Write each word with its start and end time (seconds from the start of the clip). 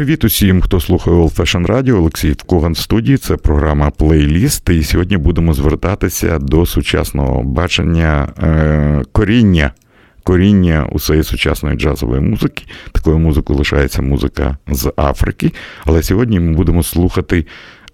Привіт 0.00 0.24
усім, 0.24 0.60
хто 0.60 0.80
слухає 0.80 1.16
Old 1.16 1.36
Fashion 1.36 1.66
Radio. 1.66 1.96
Олексій 1.96 2.34
Коган 2.46 2.72
в 2.72 2.78
студії. 2.78 3.16
Це 3.16 3.36
програма 3.36 3.90
Плейліст. 3.90 4.68
І 4.68 4.82
сьогодні 4.82 5.16
будемо 5.16 5.52
звертатися 5.52 6.38
до 6.38 6.66
сучасного 6.66 7.42
бачення 7.42 8.28
е, 8.42 9.02
коріння. 9.12 9.72
Коріння 10.22 10.86
усієї 10.92 11.24
сучасної 11.24 11.76
джазової 11.76 12.20
музики. 12.20 12.64
Такою 12.92 13.18
музикою 13.18 13.58
лишається 13.58 14.02
музика 14.02 14.56
з 14.68 14.92
Африки. 14.96 15.52
Але 15.84 16.02
сьогодні 16.02 16.40
ми 16.40 16.52
будемо 16.52 16.82
слухати 16.82 17.46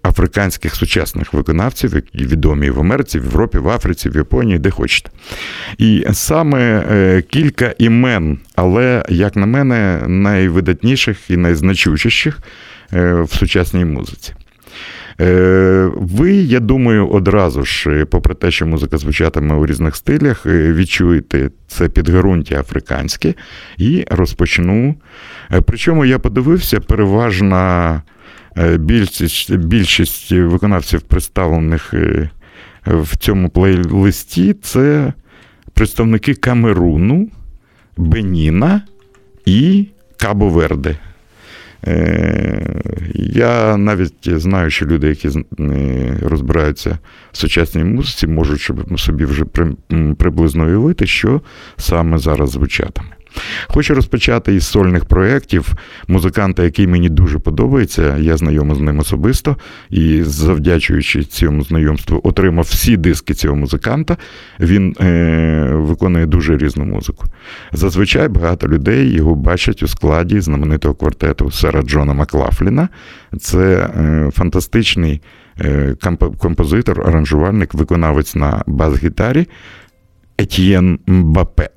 африканських 0.03 0.75
сучасних 0.75 1.33
виконавців, 1.33 1.95
які 1.95 2.27
відомі 2.27 2.69
в 2.69 2.79
Америці, 2.79 3.19
в 3.19 3.23
Європі, 3.23 3.57
в 3.57 3.69
Африці, 3.69 4.09
в 4.09 4.15
Японії, 4.15 4.59
де 4.59 4.69
хочете. 4.69 5.09
І 5.77 6.05
саме 6.11 6.85
е, 6.91 7.21
кілька 7.21 7.73
імен, 7.77 8.39
але, 8.55 9.05
як 9.09 9.35
на 9.35 9.45
мене, 9.45 10.03
найвидатніших 10.07 11.29
і 11.29 11.37
найзначущіших 11.37 12.39
е, 12.93 13.21
в 13.21 13.31
сучасній 13.31 13.85
музиці. 13.85 14.33
Е, 15.21 15.89
ви, 15.95 16.33
я 16.33 16.59
думаю, 16.59 17.07
одразу 17.07 17.63
ж, 17.63 18.05
попри 18.05 18.35
те, 18.35 18.51
що 18.51 18.65
музика 18.65 18.97
звучатиме 18.97 19.55
у 19.55 19.65
різних 19.65 19.95
стилях, 19.95 20.45
відчуєте 20.45 21.49
це 21.67 21.89
підґрунтя 21.89 22.59
африканське 22.59 23.33
і 23.77 24.05
розпочну. 24.09 24.95
Причому 25.65 26.05
я 26.05 26.19
подивився, 26.19 26.79
переважна 26.79 28.01
більшість, 28.79 29.55
більшість 29.55 30.31
виконавців, 30.31 31.01
представлених 31.01 31.93
в 32.85 33.17
цьому 33.17 33.49
плейлисті, 33.49 34.53
це 34.53 35.13
представники 35.73 36.33
Камеруну, 36.33 37.29
Беніна 37.97 38.81
і 39.45 39.87
Кабо-Верде. 40.17 40.95
Я 43.13 43.77
навіть 43.77 44.39
знаю, 44.39 44.69
що 44.69 44.85
люди, 44.85 45.07
які 45.07 45.29
розбираються 46.21 46.97
в 47.31 47.37
сучасній 47.37 47.83
музиці, 47.83 48.27
можуть 48.27 48.71
собі 48.97 49.25
вже 49.25 49.45
приблизно 50.17 50.65
уявити, 50.65 51.07
що 51.07 51.41
саме 51.77 52.17
зараз 52.17 52.49
звучатиме. 52.49 53.09
Хочу 53.67 53.93
розпочати 53.95 54.55
із 54.55 54.67
сольних 54.67 55.05
проєктів 55.05 55.73
музиканта, 56.07 56.63
який 56.63 56.87
мені 56.87 57.09
дуже 57.09 57.39
подобається. 57.39 58.17
Я 58.17 58.37
знайомий 58.37 58.77
з 58.77 58.79
ним 58.79 58.99
особисто 58.99 59.57
і, 59.89 60.23
завдячуючи 60.23 61.23
цьому 61.23 61.63
знайомству, 61.63 62.21
отримав 62.23 62.65
всі 62.65 62.97
диски 62.97 63.33
цього 63.33 63.55
музиканта. 63.55 64.17
Він 64.59 64.95
е, 65.01 65.69
виконує 65.73 66.25
дуже 66.25 66.57
різну 66.57 66.85
музику. 66.85 67.25
Зазвичай 67.71 68.27
багато 68.27 68.67
людей 68.67 69.09
його 69.09 69.35
бачать 69.35 69.83
у 69.83 69.87
складі 69.87 70.39
знаменитого 70.41 70.93
квартету 70.93 71.51
Сера 71.51 71.81
Джона 71.81 72.13
Маклафліна. 72.13 72.89
Це 73.39 73.89
е, 73.97 74.29
фантастичний 74.33 75.21
е, 75.61 75.95
композитор, 76.37 77.07
аранжувальник, 77.07 77.73
виконавець 77.73 78.35
на 78.35 78.63
бас-гітарі 78.67 79.47
Етьєн 80.37 80.99
Мбапе. 81.07 81.69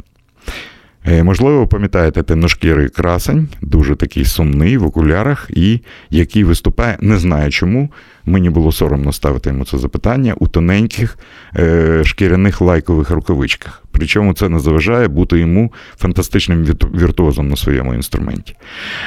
Можливо, 1.05 1.67
пам'ятаєте 1.67 2.23
темношкірий 2.23 2.89
красень, 2.89 3.49
дуже 3.63 3.97
такий 3.97 4.25
сумний 4.25 4.77
в 4.77 4.87
окулярах, 4.87 5.51
і 5.51 5.81
який 6.11 6.45
виступає, 6.45 6.99
не 7.01 7.19
знаю 7.19 7.51
чому. 7.51 7.91
Мені 8.25 8.51
було 8.51 8.73
соромно 8.73 9.13
ставити 9.13 9.51
йому 9.51 9.65
це 9.65 9.79
запитання 9.79 10.35
у 10.39 10.49
тоненьких 10.49 11.19
е, 11.57 12.03
шкіряних 12.05 12.61
лайкових 12.61 13.11
рукавичках. 13.11 13.83
Причому 13.93 14.35
це 14.35 14.49
не 14.49 14.59
заважає 14.59 15.09
бути 15.09 15.39
йому 15.39 15.73
фантастичним 15.97 16.65
віртуозом 16.95 17.49
на 17.49 17.57
своєму 17.57 17.95
інструменті. 17.95 18.57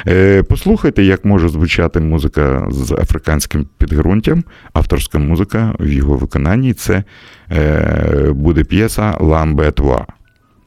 Е, 0.06 0.42
Послухайте, 0.42 1.02
як 1.02 1.24
може 1.24 1.48
звучати 1.48 2.00
музика 2.00 2.66
з 2.70 2.92
африканським 2.92 3.66
підґрунтям, 3.78 4.44
авторська 4.72 5.18
музика 5.18 5.74
в 5.80 5.88
його 5.88 6.16
виконанні. 6.16 6.72
Це 6.72 7.04
е, 7.52 8.32
буде 8.32 8.64
п'єса 8.64 9.16
Ламбе 9.20 9.70
Туа 9.70 10.06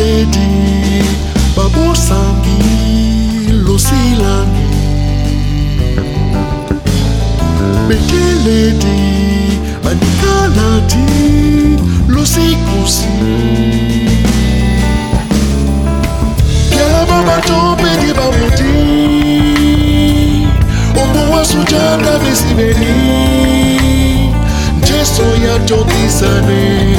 ledi 0.00 0.48
babosangi 1.56 2.60
losilangi 3.66 4.68
bekeledi 7.88 9.00
banikaladi 9.84 11.06
losikusi. 12.08 13.14
Kelaba 16.70 17.18
bato 17.28 17.58
mpedi 17.76 18.10
bamodi 18.18 18.76
obowa 21.02 21.44
sujanda 21.44 22.12
misimeni 22.24 22.94
njeso 24.78 25.22
ya 25.46 25.58
tokisane 25.58 26.96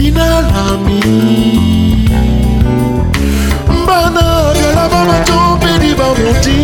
Inhala 0.00 0.78
mi 0.84 1.00
Bana 3.86 4.26
yala 4.60 4.88
mama 4.88 5.18
tope 5.28 5.72
ni 5.78 5.94
bamuti 5.94 6.62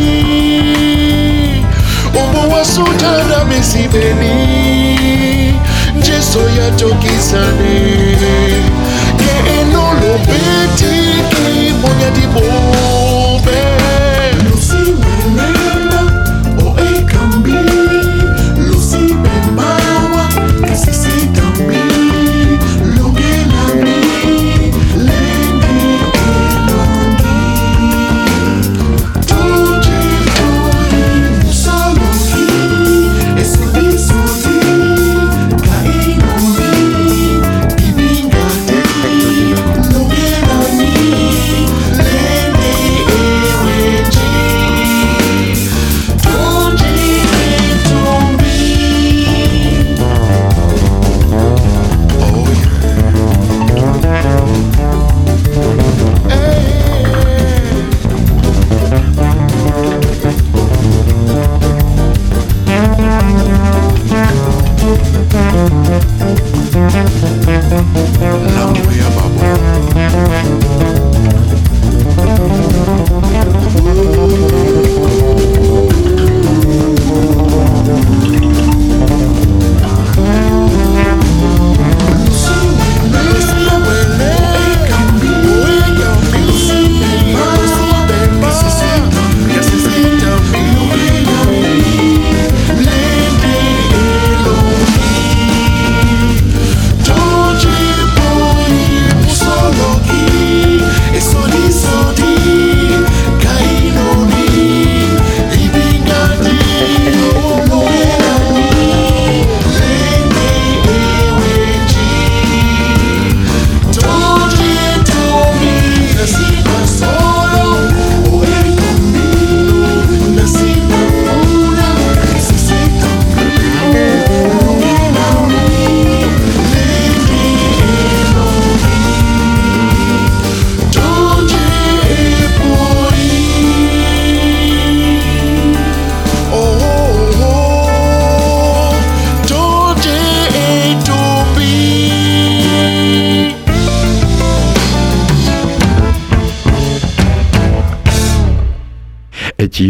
Umbo 2.20 2.54
wa 2.54 2.64
sutara 2.64 3.44
mesibeni 3.44 4.34
Jeso 6.02 6.40
ya 6.58 6.70
tokisane 6.70 8.16
Ke 9.20 9.32
enolo 9.60 10.18
beti 10.26 10.96
ki 11.30 11.72
bonya 11.82 12.10
di 12.16 12.26
bonya 12.32 12.95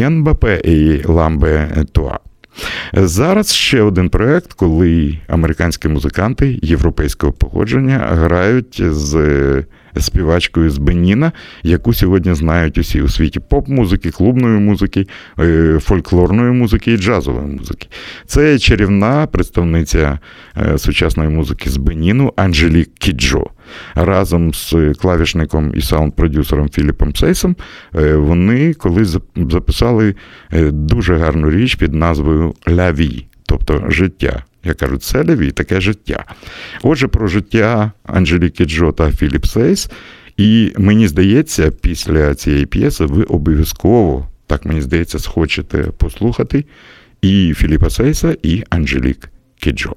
Етьєн 0.06 0.36
і 0.64 1.02
Ламбе 1.06 1.84
Туа. 1.92 2.18
Зараз 2.92 3.54
ще 3.54 3.82
один 3.82 4.08
проект, 4.08 4.52
коли 4.52 5.18
американські 5.28 5.88
музиканти 5.88 6.58
європейського 6.62 7.32
походження 7.32 7.98
грають 7.98 8.82
з 8.82 9.64
співачкою 10.00 10.70
з 10.70 10.78
Беніна, 10.78 11.32
яку 11.62 11.94
сьогодні 11.94 12.34
знають 12.34 12.78
усі 12.78 13.02
у 13.02 13.08
світі 13.08 13.40
поп-музики, 13.40 14.10
клубної 14.10 14.58
музики, 14.58 15.06
е, 15.38 15.78
фольклорної 15.82 16.52
музики 16.52 16.92
і 16.92 16.96
джазової 16.96 17.46
музики. 17.46 17.88
Це 18.26 18.58
чарівна 18.58 19.26
представниця 19.26 20.18
е, 20.56 20.78
сучасної 20.78 21.28
музики 21.28 21.70
з 21.70 21.76
Беніну 21.76 22.32
Анжелік 22.36 22.94
Кіджо. 22.94 23.46
Разом 23.94 24.54
з 24.54 24.74
клавішником 25.00 25.72
і 25.74 25.80
саунд-продюсером 25.80 26.68
Філіпом 26.68 27.16
Сейсом 27.16 27.56
е, 27.94 28.14
вони 28.14 28.74
колись 28.74 29.16
записали 29.36 30.14
дуже 30.70 31.16
гарну 31.16 31.50
річ 31.50 31.74
під 31.74 31.94
назвою 31.94 32.54
Ляві, 32.68 33.26
тобто 33.46 33.84
життя. 33.88 34.44
Я 34.64 34.74
кажу, 34.74 34.96
це 34.96 35.22
леві, 35.22 35.50
таке 35.50 35.80
життя. 35.80 36.24
Отже, 36.82 37.08
про 37.08 37.26
життя 37.26 37.92
Анжеліки 38.04 38.64
Джо 38.64 38.92
та 38.92 39.10
Філіп 39.10 39.46
Сейс. 39.46 39.90
І 40.36 40.72
мені 40.78 41.08
здається, 41.08 41.70
після 41.70 42.34
цієї 42.34 42.66
п'єси 42.66 43.04
ви 43.04 43.22
обов'язково, 43.22 44.28
так 44.46 44.64
мені 44.64 44.80
здається, 44.80 45.18
схочете 45.18 45.78
послухати 45.78 46.64
і 47.22 47.54
Філіпа 47.56 47.90
Сейса, 47.90 48.36
і 48.42 48.64
Анжелік 48.70 49.30
Кіджо. 49.60 49.96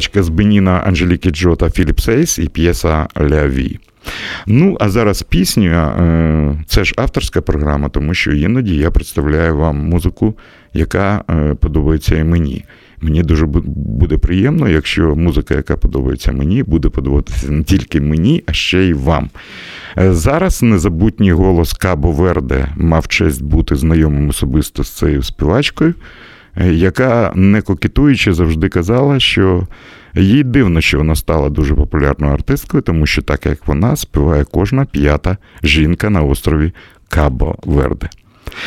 Співачка 0.00 0.22
з 0.22 0.28
Беніна 0.28 0.70
Анжеліки 0.70 1.30
Джо 1.30 1.56
та 1.56 1.70
Філіп 1.70 2.00
Сейс 2.00 2.38
і 2.38 2.48
п'єса 2.48 3.06
Ляві. 3.16 3.78
Ну, 4.46 4.76
а 4.80 4.88
зараз 4.88 5.22
пісня 5.22 5.96
е, 6.00 6.64
це 6.66 6.84
ж 6.84 6.94
авторська 6.96 7.40
програма, 7.40 7.88
тому 7.88 8.14
що 8.14 8.32
іноді 8.32 8.76
я 8.76 8.90
представляю 8.90 9.56
вам 9.56 9.76
музику, 9.76 10.34
яка 10.74 11.24
е, 11.30 11.54
подобається 11.54 12.16
і 12.16 12.24
мені. 12.24 12.64
Мені 13.00 13.22
дуже 13.22 13.46
буде 13.46 14.18
приємно, 14.18 14.68
якщо 14.68 15.16
музика, 15.16 15.54
яка 15.54 15.76
подобається 15.76 16.32
мені, 16.32 16.62
буде 16.62 16.88
подобатися 16.88 17.50
не 17.50 17.62
тільки 17.62 18.00
мені, 18.00 18.42
а 18.46 18.52
ще 18.52 18.82
й 18.82 18.92
вам. 18.92 19.30
Е, 19.98 20.14
зараз 20.14 20.62
незабутній 20.62 21.32
голос 21.32 21.72
Кабо 21.72 22.12
Верде 22.12 22.68
мав 22.76 23.08
честь 23.08 23.42
бути 23.42 23.76
знайомим 23.76 24.28
особисто 24.28 24.84
з 24.84 24.90
цією 24.90 25.22
співачкою, 25.22 25.94
яка 26.64 27.32
не 27.34 27.62
кокетуючи 27.62 28.32
завжди 28.32 28.68
казала, 28.68 29.20
що 29.20 29.66
їй 30.14 30.44
дивно, 30.44 30.80
що 30.80 30.98
вона 30.98 31.16
стала 31.16 31.48
дуже 31.48 31.74
популярною 31.74 32.32
артисткою, 32.32 32.82
тому 32.82 33.06
що 33.06 33.22
так 33.22 33.46
як 33.46 33.66
вона 33.66 33.96
співає 33.96 34.44
кожна 34.44 34.84
п'ята 34.84 35.36
жінка 35.62 36.10
на 36.10 36.22
острові 36.22 36.72
Кабо 37.08 37.56
Верде. 37.64 38.08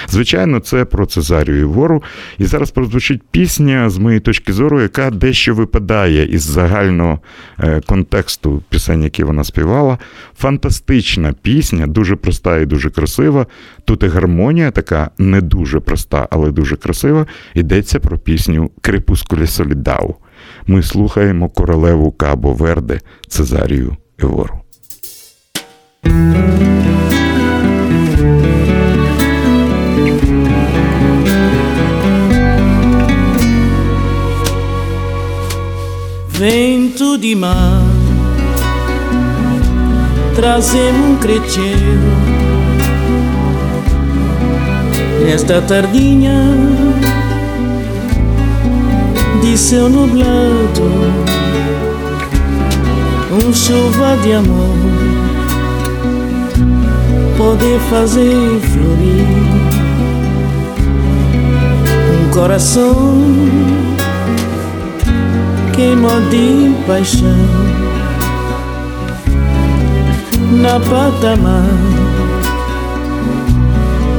Звичайно, 0.10 0.60
це 0.60 0.86
про 0.86 1.06
Цезарію 1.06 1.60
і 1.60 1.64
вору. 1.64 2.04
І 2.38 2.46
зараз 2.46 2.72
прозвучить 2.72 3.22
пісня, 3.32 3.90
з 3.90 3.98
моєї 3.98 4.20
точки 4.20 4.54
зору, 4.54 4.82
яка 4.82 5.10
дещо 5.10 5.56
випадає 5.56 6.26
із 6.26 6.42
загального 6.42 7.20
е, 7.60 7.82
контексту 7.86 8.64
пісень, 8.70 9.04
які 9.04 9.24
вона 9.24 9.44
співала. 9.44 9.98
Фантастична 10.38 11.34
пісня, 11.42 11.88
дуже 11.88 12.16
проста 12.16 12.58
і 12.58 12.66
дуже 12.66 12.90
красива. 12.90 13.46
Тут 13.86 14.04
і 14.04 14.08
гармонія 14.08 14.72
така 14.72 15.10
не 15.18 15.42
дуже 15.42 15.80
проста, 15.80 16.28
але 16.32 16.52
дуже 16.52 16.76
красива. 16.76 17.26
Йдеться 17.54 18.00
про 18.00 18.18
пісню 18.18 18.72
Крепускулі 18.82 19.48
Солідау. 19.48 20.16
Ми 20.68 20.84
слухаємо 20.84 21.50
королеву 21.50 22.12
Кабо 22.12 22.54
Верде 22.54 23.00
Цезарію 23.28 23.98
Евору. 24.20 24.60
Vento 36.46 37.18
de 37.18 37.36
mar 37.36 37.82
Trazemos 40.36 41.12
um 41.12 41.16
crecheiro 41.16 41.78
Nesta 45.26 45.62
tardinha 45.62 46.54
De 49.42 49.58
céu 49.58 49.88
nublado 49.88 50.84
Um 53.32 53.54
chuva 53.54 54.18
de 54.22 54.34
amor 54.34 54.76
Poder 57.38 57.80
fazer 57.90 58.60
florir 58.60 59.28
Um 62.22 62.32
coração 62.32 63.73
queima 65.74 66.22
de 66.30 66.72
paixão. 66.86 67.48
Na 70.62 70.80
patamar 70.80 71.66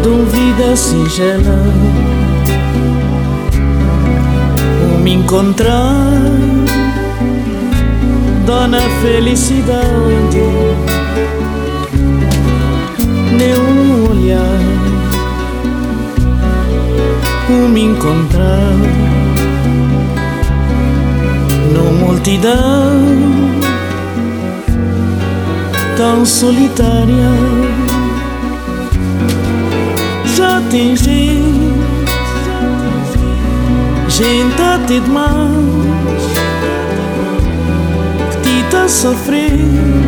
dúvida 0.03 0.77
singela 0.77 1.59
o 4.95 4.99
me 4.99 5.15
encontrar. 5.15 6.11
Dona 8.47 8.83
felicidade 9.01 10.43
nenhum 13.39 14.11
olhar 14.11 14.61
o 17.49 17.69
me 17.69 17.85
encontrar 17.85 18.94
no 21.75 21.93
multidão 21.93 23.03
tão 25.97 26.25
solitária. 26.25 27.31
Já 30.37 30.63
tem 30.71 30.97
gente, 30.97 31.75
gente 34.09 34.63
até 34.63 35.01
demais 35.01 35.51
que 38.43 38.63
te 38.63 38.71
tá 38.71 38.89
sofrendo 38.89 40.05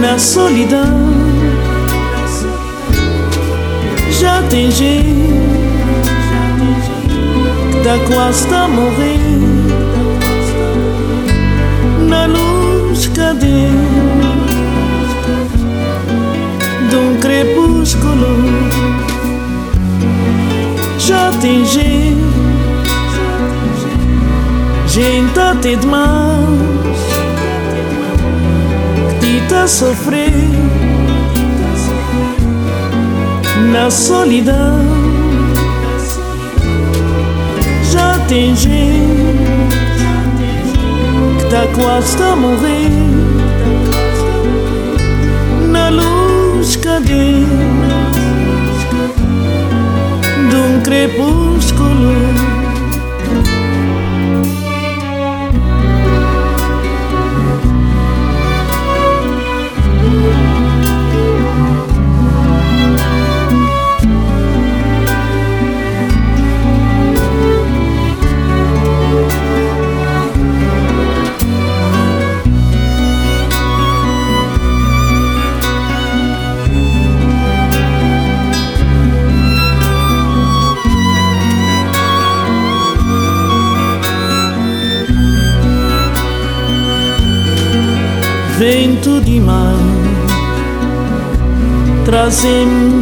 na 0.00 0.18
solidão. 0.18 1.06
Já 4.20 4.42
tem 4.44 4.70
gente 4.70 5.35
da 7.86 7.98
quase 8.00 8.52
a 8.52 8.66
morrer 8.66 9.20
na 12.08 12.26
luz 12.26 13.06
cadê 13.06 13.68
de 16.90 16.96
um 16.96 17.16
crepúsculo. 17.20 18.38
Já 20.98 21.30
tem 21.40 21.64
gente 21.64 22.16
gente 24.88 25.38
até 25.38 25.76
demais 25.76 26.48
que 29.20 29.40
te 29.40 29.48
tá 29.48 29.68
sofrer 29.68 30.32
na 33.70 33.88
solidão 33.92 34.85
tem 38.28 38.54
que 38.54 38.92
tá 41.48 41.66
quase 41.74 42.20
a 42.22 42.34
morrer 42.34 42.90
na 45.68 45.90
luz 45.90 46.74
cadê 46.76 47.44
de 50.50 50.56
um 50.56 50.80
crepúsculo 50.82 52.45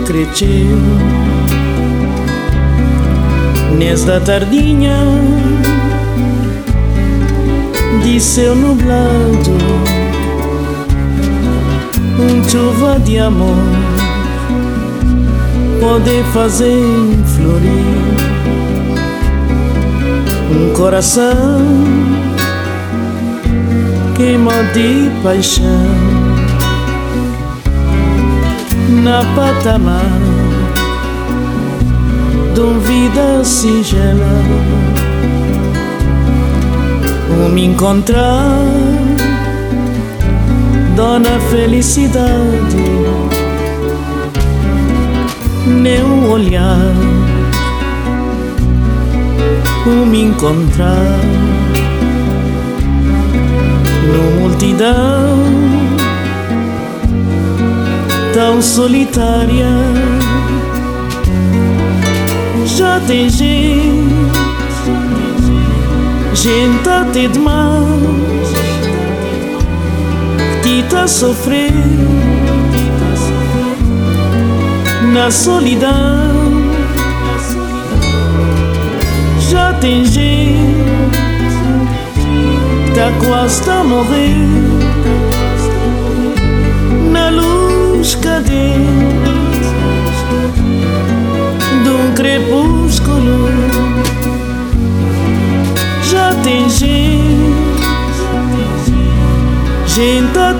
crescer 0.04 0.66
nesta 3.78 4.20
tardinha 4.20 4.98
de 8.02 8.20
céu 8.20 8.54
nublado 8.54 9.56
um 12.20 12.48
chuva 12.50 13.00
de 13.00 13.18
amor 13.18 13.56
pode 15.80 16.22
fazer 16.34 16.84
florir 17.34 18.04
um 20.50 20.74
coração 20.74 21.64
queima 24.14 24.52
de 24.74 25.10
paixão 25.22 26.03
na 29.04 29.22
patamar 29.36 30.18
uma 32.54 32.80
vida 32.80 33.44
singela. 33.44 34.42
O 37.28 37.50
me 37.50 37.66
encontrar 37.66 38.64
dona 40.96 41.38
felicidade 41.50 42.76
um 46.02 46.30
olhar. 46.30 46.94
O 49.86 50.06
me 50.06 50.22
encontrar 50.22 51.20
no 54.06 54.40
multidão 54.40 55.73
tão 58.34 58.60
solitária. 58.60 59.68
Já 62.66 63.00
tem 63.06 63.30
gente, 63.30 64.02
gente 66.34 66.88
até 66.88 67.28
demais 67.28 67.84
que 70.64 70.82
tá 70.90 71.06
sofrendo 71.06 72.08
na 75.12 75.30
solidão. 75.30 75.94
Já 79.48 79.74
tem 79.74 80.04
gente, 80.04 80.58
tá 82.96 83.12
quase 83.24 83.70
a 83.70 83.84
morrer 83.84 84.83
cadente 88.12 89.64
de 91.82 91.88
um 91.88 92.12
crepúsculo. 92.14 93.48
Já 96.10 96.34
tem 96.42 96.68
gente, 96.68 97.64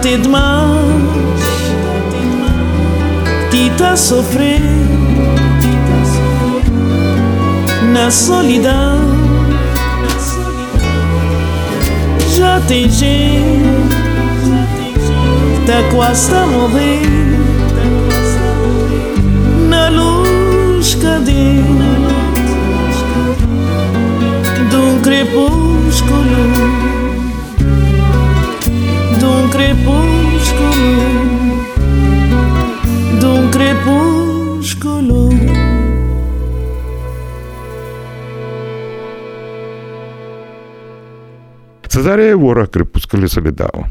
demais 0.01 1.05
que 3.51 3.71
tá 3.77 3.95
sofrendo 3.95 4.65
na 7.93 8.11
solidão. 8.11 9.01
Já 12.35 12.59
tem 12.67 12.89
gente 12.89 13.74
te 15.67 15.83
cuesta 15.95 16.47
morir 16.47 17.39
Na 19.69 19.91
luz 19.91 20.95
cadina 20.97 21.93
De 24.71 24.77
um 24.77 25.01
crepúsculo 25.01 26.43
De 29.19 29.25
um 29.25 29.49
crepúsculo 29.49 30.93
De 33.21 33.27
um 33.27 33.51
crepúsculo 33.51 35.31
Cezare 41.89 42.33
ora 42.33 42.65
crepuscole 42.65 43.27
să 43.27 43.41
le 43.41 43.51
dau. 43.51 43.87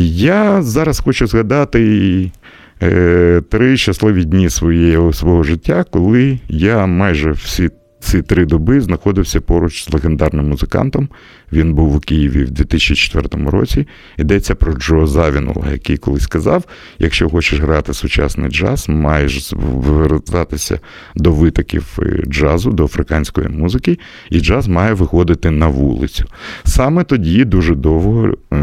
Я 0.00 0.62
зараз 0.62 1.00
хочу 1.00 1.26
згадати 1.26 2.32
е, 2.82 3.42
три 3.50 3.76
щасливі 3.76 4.24
дні 4.24 4.50
своєї, 4.50 5.12
свого 5.12 5.42
життя, 5.42 5.84
коли 5.90 6.38
я 6.48 6.86
майже 6.86 7.30
всі 7.30 7.70
ці 8.00 8.22
три 8.22 8.44
доби 8.44 8.80
знаходився 8.80 9.40
поруч 9.40 9.84
з 9.84 9.92
легендарним 9.92 10.48
музикантом. 10.48 11.08
Він 11.52 11.74
був 11.74 11.96
у 11.96 12.00
Києві 12.00 12.44
в 12.44 12.50
2004 12.50 13.50
році. 13.50 13.86
Йдеться 14.18 14.54
про 14.54 14.72
Джо 14.72 15.06
Завінула, 15.06 15.70
який 15.72 15.96
колись 15.96 16.22
сказав: 16.22 16.64
якщо 16.98 17.28
хочеш 17.28 17.60
грати 17.60 17.94
сучасний 17.94 18.50
джаз, 18.50 18.88
маєш 18.88 19.52
звертатися 19.84 20.78
до 21.16 21.32
витоків 21.32 21.98
е, 21.98 22.22
джазу, 22.28 22.70
до 22.70 22.84
африканської 22.84 23.48
музики, 23.48 23.98
і 24.30 24.40
джаз 24.40 24.68
має 24.68 24.92
виходити 24.92 25.50
на 25.50 25.68
вулицю. 25.68 26.24
Саме 26.64 27.04
тоді 27.04 27.44
дуже 27.44 27.74
довго 27.74 28.34
е, 28.52 28.56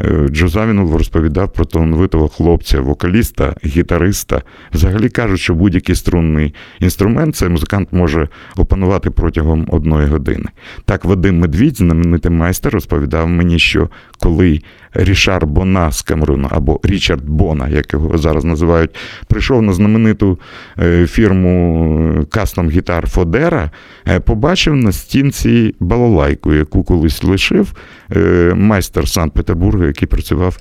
е, 0.00 0.28
Джо 0.28 0.48
Завінул 0.48 0.92
розповідав 0.92 1.52
про 1.52 1.64
талановитого 1.64 2.28
хлопця, 2.28 2.80
вокаліста, 2.80 3.54
гітариста. 3.64 4.42
Взагалі 4.72 5.08
кажуть, 5.08 5.40
що 5.40 5.54
будь-який 5.54 5.94
струнний 5.94 6.54
інструмент 6.80 7.36
цей 7.36 7.48
музикант 7.48 7.88
може 7.92 8.28
опанувати 8.56 9.10
протягом 9.10 9.66
одної 9.68 10.06
години. 10.06 10.46
Так, 10.84 11.04
Вадим 11.04 11.38
Медвідь, 11.38 11.80
знаменитий 11.96 12.30
майстер, 12.30 12.72
розповідав 12.72 13.28
мені, 13.28 13.58
що 13.58 13.88
коли 14.20 14.60
Рішар 14.94 15.46
Бона 15.46 15.92
з 15.92 16.02
Камеруну, 16.02 16.48
або 16.50 16.80
Річард 16.82 17.24
Бона, 17.24 17.68
як 17.68 17.92
його 17.92 18.18
зараз 18.18 18.44
називають, 18.44 18.90
прийшов 19.28 19.62
на 19.62 19.72
знамениту 19.72 20.38
е, 20.78 21.06
фірму 21.06 22.26
кастом 22.30 22.70
гітар 22.70 23.08
Фодера, 23.08 23.70
е, 24.08 24.20
побачив 24.20 24.76
на 24.76 24.92
стінці 24.92 25.74
балалайку, 25.80 26.52
яку 26.52 26.84
колись 26.84 27.24
лишив 27.24 27.72
е, 28.16 28.52
майстер 28.56 29.08
Санкт-Петербурга, 29.08 29.86
який 29.86 30.08
працював 30.08 30.58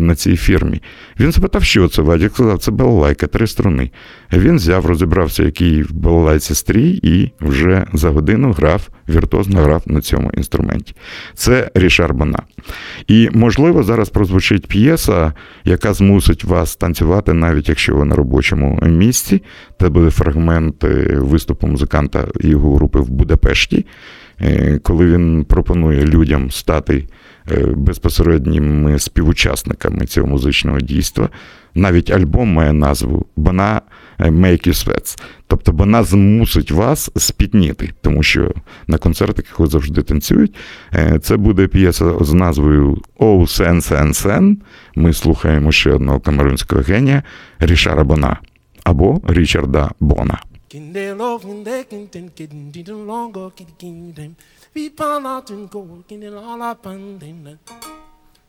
на 0.00 0.14
цій 0.14 0.36
фірмі. 0.36 0.82
Він 1.20 1.32
запитав, 1.32 1.64
що 1.64 1.88
це 1.88 2.02
Вадік 2.02 2.32
сказав, 2.34 2.58
це 2.58 2.70
балалайка, 2.70 3.26
три 3.26 3.46
струни. 3.46 3.90
Він 4.32 4.56
взяв, 4.56 4.86
розібрався, 4.86 5.42
який 5.42 5.82
в 5.82 5.92
балалайці 5.92 6.54
стрій, 6.54 7.00
і 7.02 7.30
вже 7.40 7.86
за 7.92 8.10
годину 8.10 8.52
грав, 8.52 8.88
віртуозно 9.08 9.60
грав 9.60 9.82
на 9.86 10.00
цьому 10.00 10.30
інструменті. 10.30 10.51
Це 11.34 11.70
Рішар 11.74 12.14
Бона. 12.14 12.42
І, 13.06 13.28
можливо, 13.32 13.82
зараз 13.82 14.08
прозвучить 14.08 14.66
п'єса, 14.66 15.32
яка 15.64 15.94
змусить 15.94 16.44
вас 16.44 16.76
танцювати, 16.76 17.32
навіть 17.32 17.68
якщо 17.68 17.94
ви 17.96 18.04
на 18.04 18.14
робочому 18.14 18.78
місці. 18.82 19.42
Це 19.80 19.88
буде 19.88 20.10
фрагмент 20.10 20.84
виступу 21.14 21.66
музиканта 21.66 22.28
його 22.40 22.76
групи 22.76 23.00
в 23.00 23.08
Будапешті, 23.10 23.86
е, 24.40 24.78
коли 24.82 25.06
він 25.06 25.44
пропонує 25.44 26.04
людям 26.04 26.50
стати 26.50 27.06
е, 27.50 27.66
безпосередніми 27.66 28.98
співучасниками 28.98 30.06
цього 30.06 30.26
музичного 30.26 30.80
дійства. 30.80 31.28
Навіть 31.74 32.10
альбом 32.10 32.52
має 32.52 32.72
назву 32.72 33.26
Бона 33.36 33.80
Make 34.18 34.68
You 34.68 34.86
Sweats. 34.86 35.18
Тобто 35.46 35.72
вона 35.72 36.02
змусить 36.02 36.70
вас 36.70 37.10
спітніти, 37.16 37.90
тому 38.00 38.22
що 38.22 38.52
на 38.86 38.98
концертах 38.98 39.44
його 39.50 39.66
завжди 39.66 40.02
танцюють. 40.02 40.54
Це 41.22 41.36
буде 41.36 41.66
п'єса 41.66 42.14
з 42.20 42.32
назвою 42.32 43.02
Оу 43.18 43.46
Сен 43.46 43.80
Сен 43.80 44.14
Сен. 44.14 44.58
Ми 44.94 45.12
слухаємо 45.12 45.72
ще 45.72 45.90
одного 45.92 46.20
камерунського 46.20 46.82
генія 46.82 47.22
Рішара 47.58 48.04
Бона 48.04 48.36
або 48.84 49.20
Річарда 49.28 49.90
Бона. 50.00 50.38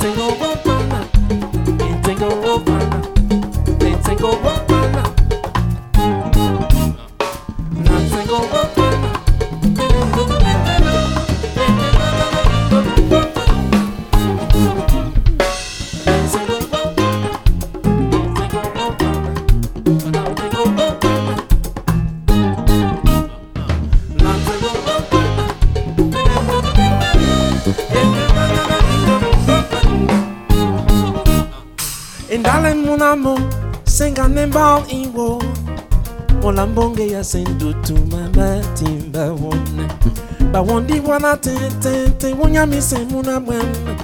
They 0.00 0.14
take 0.14 0.18
over, 0.20 0.62
mama. 0.64 1.08
They 3.80 3.94
take 4.02 4.22
over. 4.22 4.57
Molambo, 32.98 33.38
singa 33.84 34.28
nembal 34.28 34.82
iwo. 34.90 35.42
Molambonge 36.42 37.06
ya 37.08 37.24
sendu 37.24 37.72
tu 37.74 37.94
mama 38.10 38.60
timba 38.74 39.24
wone. 39.32 39.86
Ba 40.52 40.60
wondi 40.60 41.00
wana 41.00 41.36
tente 41.36 42.10
te 42.18 42.32
wonya 42.34 42.66
mise 42.66 42.98
muna 43.10 43.40
mweme 43.40 43.96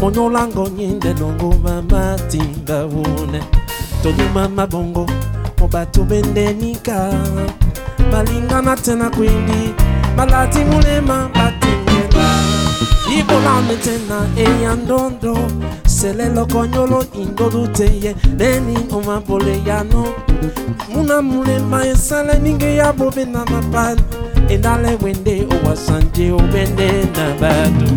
Monyolango 0.00 0.68
nyende 0.68 1.14
longo 1.14 1.54
mama 1.62 2.16
timba 2.28 2.84
wone. 2.84 3.40
Todo 4.02 4.22
mama 4.34 4.66
bongo, 4.66 5.06
mobatu 5.58 6.04
bende 6.04 6.52
nika 6.52 7.12
Balingana 8.12 8.76
tena 8.76 9.10
kwindi, 9.10 9.74
malati 10.16 10.58
mulema 10.58 11.30
batimba 11.34 11.85
ibolani 13.18 13.76
tena 13.84 14.18
eya 14.36 14.74
ndondo. 14.74 15.38
Selelo 15.86 16.46
konyolo 16.46 17.04
indodu 17.22 17.66
teye. 17.68 18.14
Leni 18.38 18.78
omapole 18.92 19.62
yano 19.66 20.04
muna 20.94 21.22
mulema 21.22 21.86
esale 21.86 22.38
ninge 22.38 22.76
ya 22.76 22.92
bobe 22.92 23.24
na 23.24 23.44
mapal 23.44 23.96
endale 24.48 24.98
wende 25.02 25.46
owasanje 25.64 26.30
obende 26.32 26.88
na 27.16 27.34
batu 27.40 27.96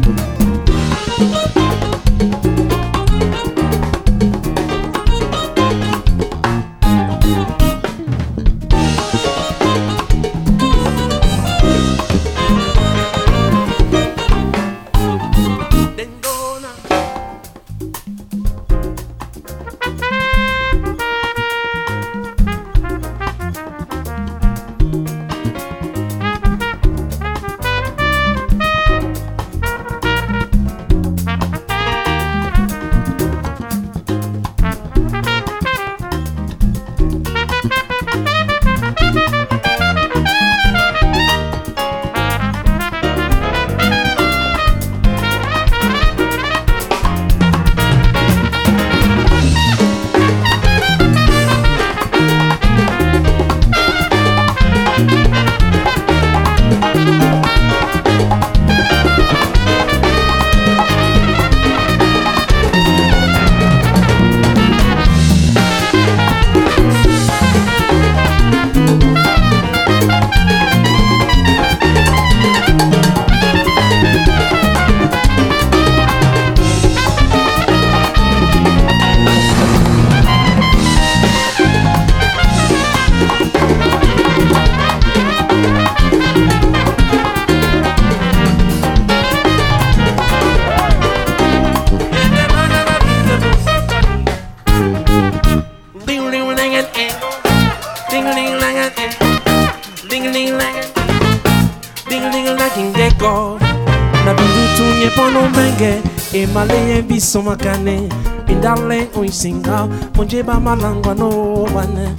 isinga 109.29 109.87
munjeba 110.15 110.59
malangwa 110.59 111.13
nowane 111.15 112.09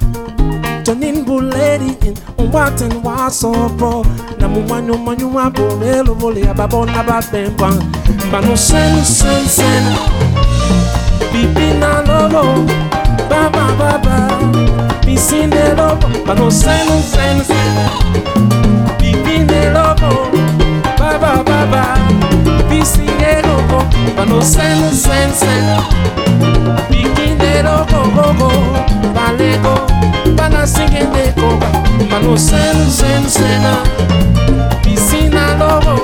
tonin 0.83 1.25
buleri 1.25 1.97
umwaten 2.37 2.91
wasopo 3.03 4.05
na 4.39 4.47
mumwanyu 4.47 4.97
mwanyu 4.97 5.35
wabo 5.35 5.75
belobole 5.75 6.49
ababona 6.49 7.03
babembwa 7.03 7.73
bano 8.31 8.57
sensensen 8.57 9.83
bibi 11.33 11.67
na 11.79 12.01
lobo 12.01 12.43
baba 13.29 13.65
baba. 13.79 14.17
Bisinde 15.05 15.63
lobo 15.77 16.07
bano 16.27 16.51
sensensen 16.51 17.71
bibi 18.99 19.37
ne 19.49 19.69
lobo. 19.75 20.50
loco, 23.71 23.85
pa 24.15 24.25
sen 24.41 24.93
sen 24.93 25.31
sen. 25.33 25.65
Pikin 26.89 27.37
de 27.37 27.63
loco 27.63 28.03
gogo, 28.15 28.51
pa 29.13 29.31
lego, 29.37 29.75
pa 30.37 30.49
na 30.49 30.65
singen 30.65 31.11
de 31.13 31.31
sen 32.37 32.91
sen 32.91 33.29
sen. 33.29 33.63
Piscina 34.83 35.55
loco, 35.59 35.95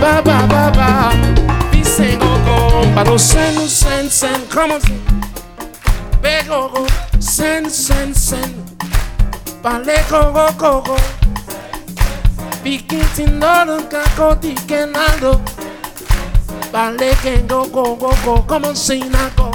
ba 0.00 0.22
ba 0.22 0.46
ba 0.48 0.70
ba, 0.70 1.12
piscina 1.70 2.16
gogo, 2.16 2.86
pa 2.94 3.04
sen 3.18 3.68
sen 3.68 4.10
sen. 4.10 4.40
Come 4.50 4.74
on, 4.74 4.80
pego 6.22 6.68
go, 6.68 6.86
sen 7.20 7.70
sen 7.70 8.14
sen. 8.14 8.50
Pa 9.62 9.78
lego 9.78 10.32
gogo. 10.58 10.96
Piquin 12.62 13.04
sin 13.14 13.38
dolor, 13.38 13.82
cacotiquenando. 13.88 15.40
Bale 16.72 17.12
kengo 17.22 17.72
go 17.72 17.96
go 17.96 18.10
go 18.24 18.36
go. 18.36 18.42
Come 18.42 18.64
on 18.66 18.74
sinago 18.74 19.52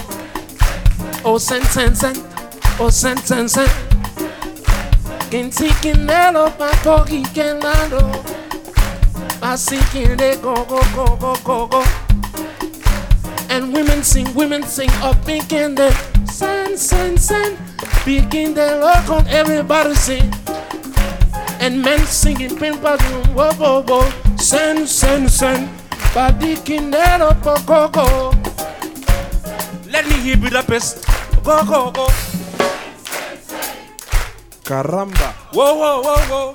Oh 1.24 1.38
sen 1.38 1.63
sen 1.65 1.95
sen 1.95 2.15
Oh 2.80 2.89
sen 2.89 3.17
sen 3.17 3.47
sen 3.47 3.67
Kinti 5.30 5.69
kinelo 5.82 6.50
papogi 6.58 7.24
kenado 7.34 8.02
Basi 9.39 9.78
kinde 9.91 10.41
go 10.41 10.54
go 10.65 10.82
go 10.95 11.15
go 11.15 11.36
go 11.43 11.67
go. 11.67 11.84
And 13.50 13.74
women 13.74 14.02
sing, 14.04 14.34
women 14.34 14.63
sing 14.63 14.89
up 15.02 15.28
in 15.28 15.41
kinde 15.43 15.91
Sen 16.28 16.78
sen 16.78 17.17
sen 17.17 17.58
Begin 18.06 18.54
the 18.54 18.78
look 18.82 19.10
on 19.10 19.28
everybody 19.28 19.93
sing. 19.93 20.34
And 21.60 21.84
men 21.84 22.00
singing 22.08 22.58
pin 22.58 22.74
padum 22.76 23.36
wo 23.36 23.52
wo 23.60 23.82
wo. 23.82 24.12
Sen 24.38 24.88
sen 24.88 25.30
sen 25.30 25.69
Badikinero 26.13 27.32
Coco. 27.41 28.32
Let 29.89 30.06
me 30.08 30.15
hear 30.21 30.38
Budapest. 30.38 31.06
Go, 31.43 31.63
go, 31.65 31.91
go. 31.91 32.08
Caramba. 34.63 35.32
Whoa, 35.54 35.76
whoa, 35.76 36.02
whoa, 36.02 36.21
whoa. 36.32 36.54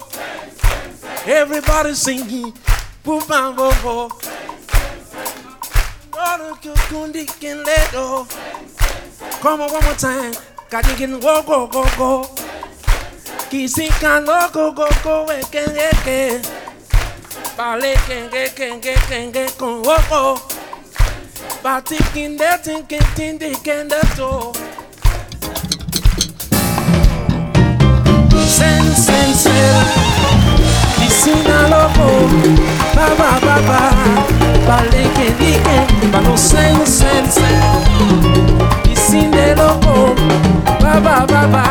Everybody 1.27 1.95
singing. 1.95 2.53
Boom, 3.03 3.23
go, 3.29 3.73
go. 3.83 4.09
Come 9.41 9.61
on 9.61 9.73
one 9.73 9.85
more 9.85 9.95
time. 9.95 10.33
Kadikin 10.71 11.21
go 11.21 11.43
go 11.43 11.67
go 11.67 11.85
go. 11.97 12.29
Kissing 13.49 13.91
can 14.01 14.25
go 14.25 14.49
go 14.53 14.73
go 14.73 14.89
go 15.05 15.25
again 15.29 15.71
again. 15.71 16.66
Bale 17.57 17.95
kenge 18.07 18.49
kenge 18.55 18.95
kenge 19.09 19.47
con 19.59 19.83
ojo. 19.87 20.39
Bati 21.63 21.97
kinde 22.13 22.49
tinkin 22.63 23.03
tindi 23.17 23.57
kende 23.65 24.01
to. 24.17 24.53
Sen 28.47 28.85
sen 28.95 29.35
sen. 29.35 29.87
isi 31.07 31.35
na 31.49 31.69
loco. 31.73 32.09
Ba 32.95 33.07
ba 33.19 33.31
ba 33.41 33.57
ba. 33.69 33.81
Bale 34.67 35.03
kendi 35.17 35.53
ba 36.13 36.21
no 36.21 36.37
sen 36.37 36.87
sen 36.87 37.25
sen. 37.31 37.63
isi 38.93 39.21
Piscina 39.31 39.55
loco. 39.57 40.15
Ba 40.83 41.01
ba 41.01 41.27
ba 41.27 41.43
ba. 41.55 41.65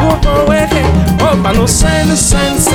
Loco 0.00 0.52
eje. 0.52 0.82
Oh, 1.20 1.36
no 1.52 1.66
sen 1.66 2.16
sen 2.16 2.58
sen. 2.58 2.73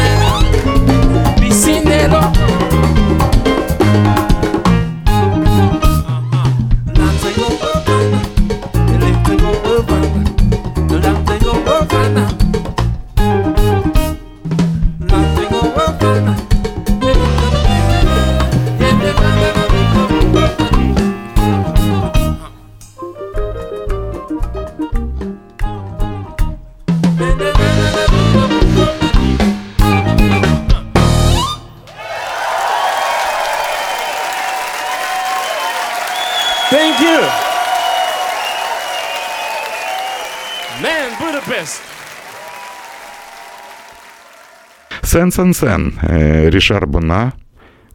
Сен 45.19 45.31
Сен 45.31 45.53
Сен, 45.53 45.93
е, 46.03 46.49
Рішар 46.49 46.87
Бона. 46.87 47.31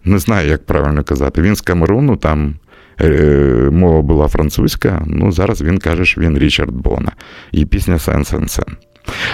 Не 0.04 0.18
знаю, 0.18 0.48
як 0.48 0.66
правильно 0.66 1.04
казати. 1.04 1.42
Він 1.42 1.56
з 1.56 1.60
Камеруну, 1.60 2.16
там 2.16 2.54
е, 3.00 3.68
мова 3.72 4.02
була 4.02 4.28
французька. 4.28 5.02
Ну, 5.06 5.32
зараз 5.32 5.62
він 5.62 5.78
каже, 5.78 6.04
що 6.04 6.20
він 6.20 6.38
Річард 6.38 6.70
Бона. 6.70 7.12
І 7.52 7.66
пісня 7.66 7.98
Сен 7.98 8.24
Сен 8.24 8.48
Сен. 8.48 8.76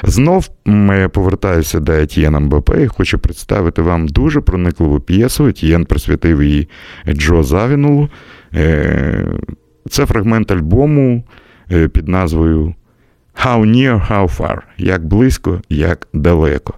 Знов 0.05 0.49
м, 0.69 1.11
повертаюся 1.11 1.81
до 1.81 1.93
Етьєна 1.93 2.41
Мбапе 2.41 2.83
і 2.83 2.87
хочу 2.87 3.19
представити 3.19 3.83
вам 3.83 4.09
дуже 4.09 4.41
проникливу 4.41 5.01
п'єсу. 5.01 5.47
Етьєн 5.47 5.85
присвятив 5.85 6.43
її 6.43 6.69
Джо 7.09 7.43
Завінулу. 7.43 8.09
Е, 8.55 9.27
Це 9.91 10.07
фрагмент 10.07 10.51
альбому 10.51 11.25
під 11.93 12.09
назвою 12.09 12.75
How 13.45 13.61
Near, 13.67 14.09
How 14.11 14.37
Far. 14.39 14.59
Як 14.79 15.07
близько, 15.07 15.63
як 15.69 16.09
далеко. 16.15 16.75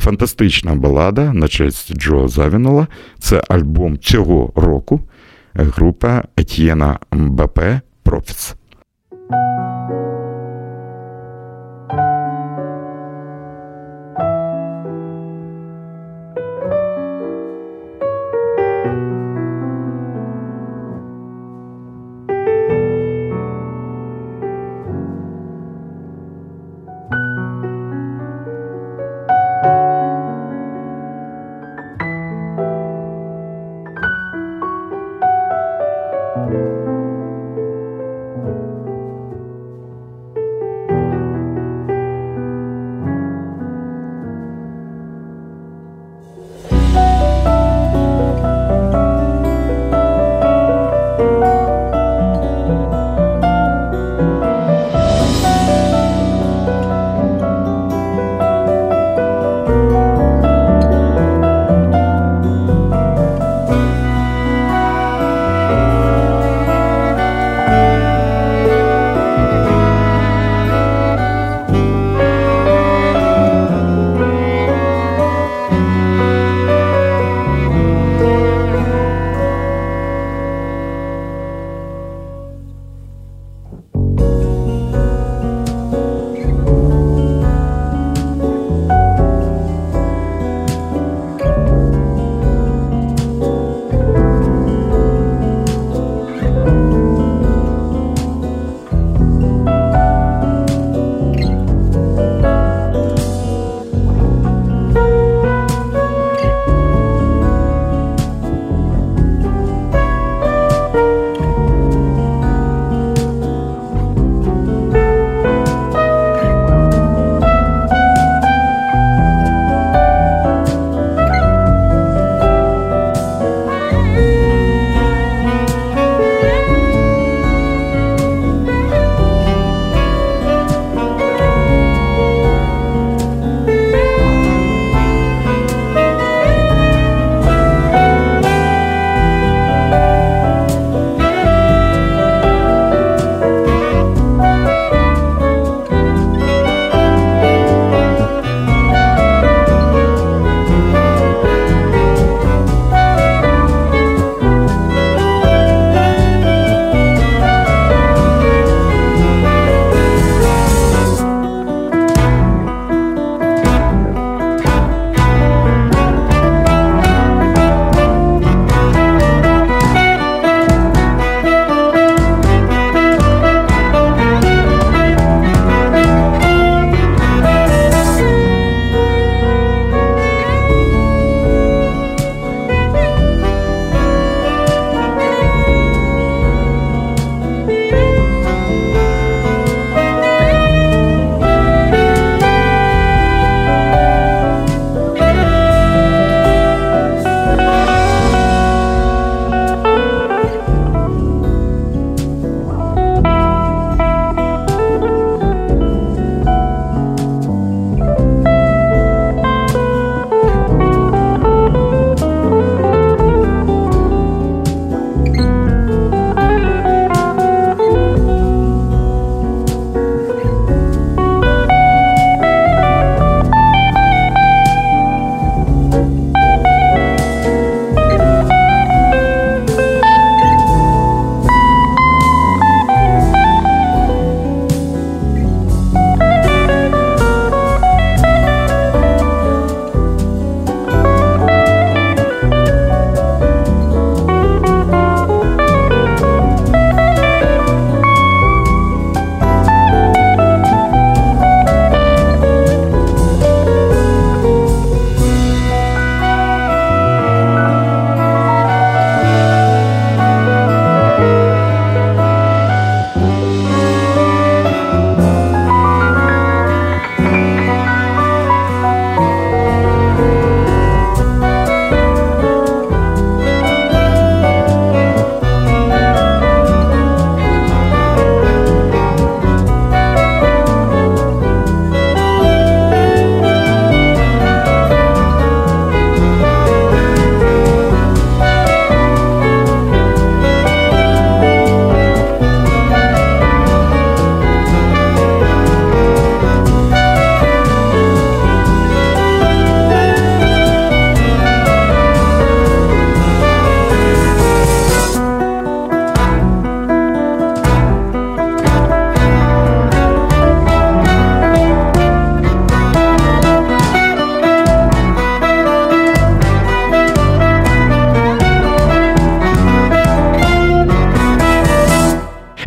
Фантастична 0.00 0.74
балада 0.74 1.32
на 1.32 1.48
честь 1.48 1.94
Джо 1.94 2.28
Завінола. 2.28 2.86
Це 3.18 3.42
альбом 3.48 3.98
цього 3.98 4.52
року. 4.56 5.00
Група 5.54 6.24
Етьєна 6.36 6.98
Мбапе 7.12 7.80
Профіц. 8.02 8.54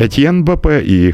Етьєн 0.03 0.43
Мбапе 0.43 0.83
і 0.85 1.13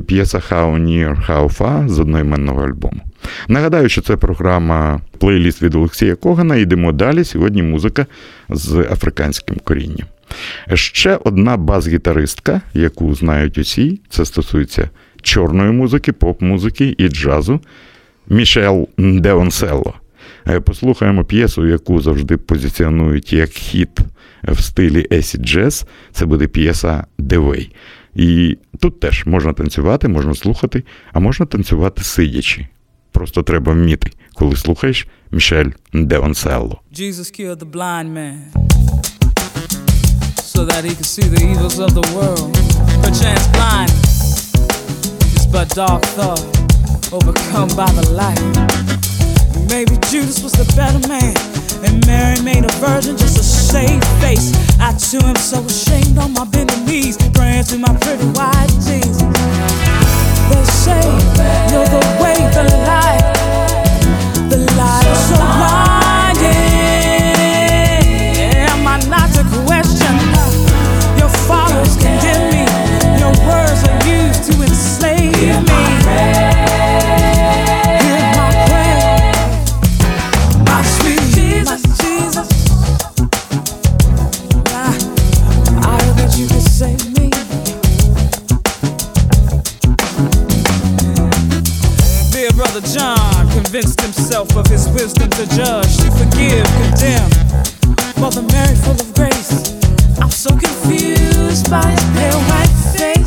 п'єса 0.00 0.38
How 0.38 0.82
Near 0.82 1.26
How 1.26 1.58
Far 1.58 1.88
з 1.88 2.00
одноіменного 2.00 2.64
альбому. 2.64 3.00
Нагадаю, 3.48 3.88
що 3.88 4.00
це 4.02 4.16
програма 4.16 5.00
плейліст 5.18 5.62
від 5.62 5.74
Олексія 5.74 6.14
Когана. 6.14 6.56
Йдемо 6.56 6.92
далі. 6.92 7.24
Сьогодні 7.24 7.62
музика 7.62 8.06
з 8.48 8.86
африканським 8.90 9.56
корінням. 9.64 10.06
Ще 10.74 11.18
одна 11.24 11.56
бас-гітаристка, 11.56 12.60
яку 12.74 13.14
знають 13.14 13.58
усі, 13.58 14.00
це 14.08 14.24
стосується 14.24 14.90
чорної 15.22 15.70
музики, 15.70 16.12
поп-музики 16.12 16.94
і 16.98 17.08
джазу. 17.08 17.60
Мішел 18.28 18.88
Ндегеочелло. 18.98 19.94
Е, 20.48 20.60
послухаємо 20.60 21.24
п'єсу, 21.24 21.66
яку 21.66 22.00
завжди 22.00 22.36
позиціонують 22.36 23.32
як 23.32 23.50
хіт 23.50 23.98
в 24.42 24.62
стилі 24.62 25.06
Acid 25.10 25.40
Jazz. 25.40 25.86
Це 26.12 26.26
буде 26.26 26.46
п'єса 26.46 27.06
The 27.18 27.48
Way. 27.48 27.68
І 28.14 28.58
тут 28.80 29.00
теж 29.00 29.26
можна 29.26 29.52
танцювати, 29.52 30.08
можна 30.08 30.34
слухати, 30.34 30.82
а 31.12 31.20
можна 31.20 31.46
танцювати 31.46 32.04
сидячи. 32.04 32.66
Просто 33.12 33.42
треба 33.42 33.72
вміти, 33.72 34.10
коли 34.34 34.56
слухаєш 34.56 35.08
Мішель 35.30 35.70
Ндегеочелло. 35.92 36.80
Jesus 36.92 37.40
killed 37.40 37.58
the 37.58 37.70
blind 37.70 38.08
man 38.18 38.36
so 40.54 40.64
that 40.70 40.84
he 40.84 40.92
could 40.98 41.10
see 41.16 41.26
the 41.34 41.42
evils 41.52 41.78
of 41.86 41.90
the 41.98 42.06
world. 42.14 42.50
Perchance 43.02 43.46
blind 43.56 43.92
is 45.36 45.46
but 45.54 45.66
dark 45.80 46.02
thought 46.16 46.44
overcome 47.16 47.70
by 47.80 47.90
the 47.98 48.06
light. 48.20 49.13
Maybe 49.68 49.96
Judas 50.10 50.42
was 50.42 50.52
the 50.52 50.64
better 50.76 51.00
man, 51.08 51.34
and 51.84 52.04
Mary 52.06 52.40
made 52.42 52.64
a 52.64 52.72
virgin 52.78 53.16
just 53.16 53.36
to 53.36 53.42
save 53.42 54.02
face. 54.20 54.52
I 54.78 54.92
too 54.96 55.24
am 55.26 55.36
so 55.36 55.60
ashamed 55.64 56.18
on 56.18 56.32
my 56.32 56.44
bending 56.44 56.84
knees, 56.84 57.16
praying 57.34 57.64
to 57.64 57.78
my 57.78 57.94
pretty 57.98 58.26
white 58.38 58.70
Jesus. 58.84 59.22
They 60.50 60.64
say 60.64 61.02
you're 61.72 61.88
the 61.88 62.02
way, 62.22 62.38
the 62.54 62.64
light, 62.86 63.33
convinced 93.74 94.00
himself 94.02 94.56
of 94.56 94.64
his 94.68 94.88
wisdom 94.90 95.28
to 95.30 95.44
judge, 95.46 95.96
to 95.96 96.08
forgive, 96.12 96.64
condemn. 96.78 97.28
Mother 98.20 98.42
Mary, 98.54 98.76
full 98.76 98.94
of 98.94 99.12
grace, 99.14 99.74
I'm 100.20 100.30
so 100.30 100.50
confused 100.50 101.68
by 101.68 101.84
his 101.90 102.04
pale 102.14 102.38
white 102.46 102.70
face. 102.94 103.26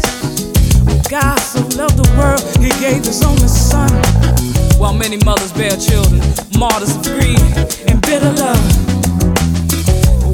God 1.10 1.38
so 1.39 1.60
loved 1.76 1.98
the 1.98 2.10
world, 2.16 2.39
he 2.64 2.70
gave 2.80 3.04
his 3.04 3.22
only 3.26 3.50
son. 3.50 3.91
While 4.80 4.93
many 4.93 5.18
mothers 5.26 5.52
bear 5.52 5.76
children, 5.76 6.22
martyrs 6.58 6.95
of 6.95 7.04
greed 7.04 7.43
and 7.89 8.00
bitter 8.04 8.32
love. 8.39 8.64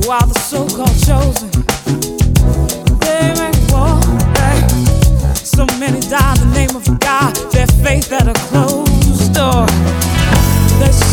While 0.06 0.28
the 0.28 0.38
so-called 0.38 0.94
chosen, 1.10 1.50
they 3.02 3.34
make. 3.34 3.58
Hey. 4.38 4.62
So 5.34 5.66
many 5.80 6.02
die 6.02 6.34
in 6.36 6.40
the 6.40 6.54
name 6.54 6.76
of 6.76 6.86
God, 7.00 7.34
their 7.52 7.66
faith 7.82 8.12
at 8.12 8.28
a 8.28 8.34
closed 8.52 9.34
door 9.34 9.93
the 10.84 11.13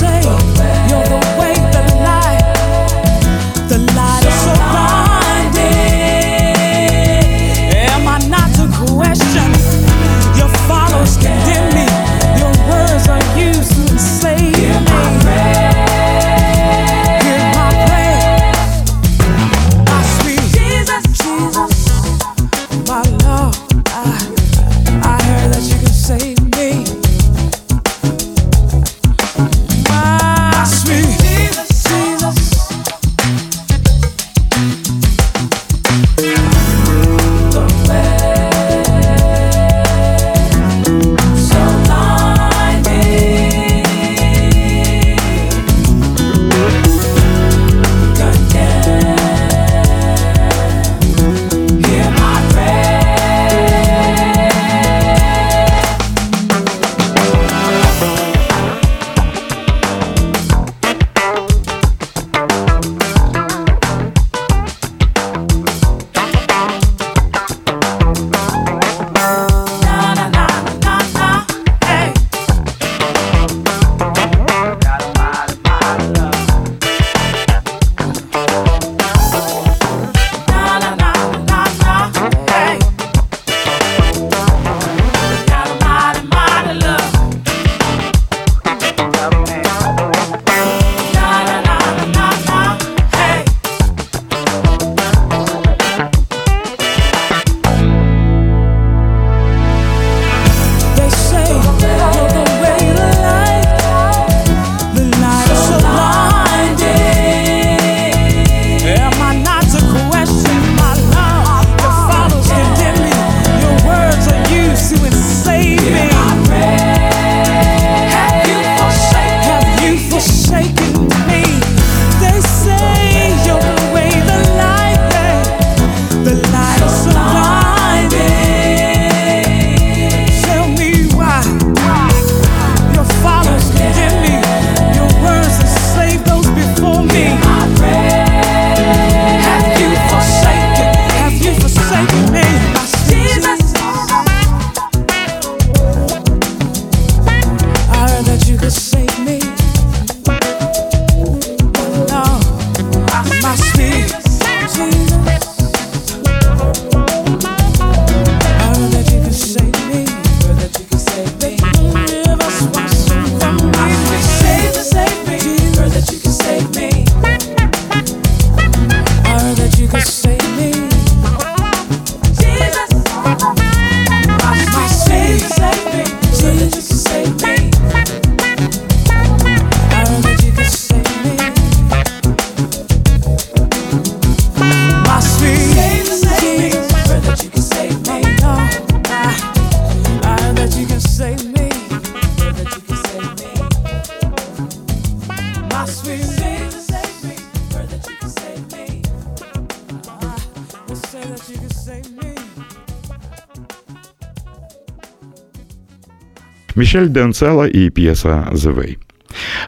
Мішель 206.80 207.08
Денцела 207.08 207.68
і 207.68 207.90
п'єса 207.90 208.48
«The 208.52 208.74
Way». 208.74 208.96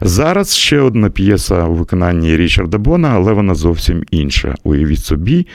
Зараз 0.01 0.55
ще 0.57 0.79
одна 0.79 1.09
п'єса 1.09 1.65
у 1.65 1.73
виконанні 1.73 2.37
Річарда 2.37 2.77
Бона, 2.77 3.09
але 3.09 3.33
вона 3.33 3.55
зовсім 3.55 4.03
інша. 4.11 4.55
Уявіть 4.63 5.03
собі, 5.03 5.47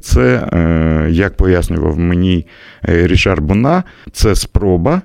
це, 0.00 0.48
е, 0.52 1.08
як 1.10 1.36
пояснював 1.36 1.98
мені 1.98 2.46
е, 2.88 3.06
Річард 3.06 3.44
Бона, 3.44 3.84
це 4.12 4.34
спроба 4.34 5.02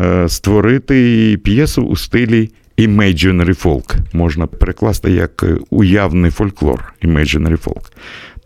е, 0.00 0.28
створити 0.28 1.38
п'єсу 1.44 1.82
у 1.82 1.96
стилі 1.96 2.50
imaginary 2.78 3.64
folk. 3.64 3.96
Можна 4.12 4.46
перекласти 4.46 5.10
як 5.10 5.44
уявний 5.70 6.30
фольклор, 6.30 6.94
imaginary 7.02 7.58
folk. 7.64 7.92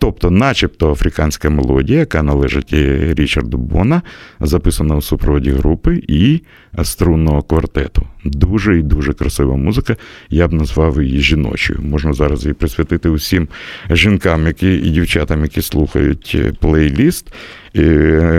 Тобто, 0.00 0.30
начебто 0.30 0.90
африканська 0.90 1.50
мелодія, 1.50 1.98
яка 1.98 2.22
належить 2.22 2.72
Річарду 3.18 3.58
Бона, 3.58 4.02
записана 4.40 4.96
у 4.96 5.02
супроводі 5.02 5.50
групи 5.50 6.02
і 6.08 6.40
струнного 6.82 7.42
квартету. 7.42 8.06
Дуже 8.24 8.78
і 8.78 8.82
дуже 8.82 9.12
красива 9.12 9.56
музика. 9.56 9.96
Я 10.30 10.48
б 10.48 10.52
назвав 10.52 11.02
її 11.02 11.20
жіночою. 11.20 11.80
Можна 11.82 12.12
зараз 12.12 12.42
її 12.42 12.54
присвятити 12.54 13.08
усім 13.08 13.48
жінкам, 13.90 14.46
які 14.46 14.74
і 14.74 14.90
дівчатам, 14.90 15.42
які 15.42 15.62
слухають 15.62 16.36
плейліст. 16.60 17.34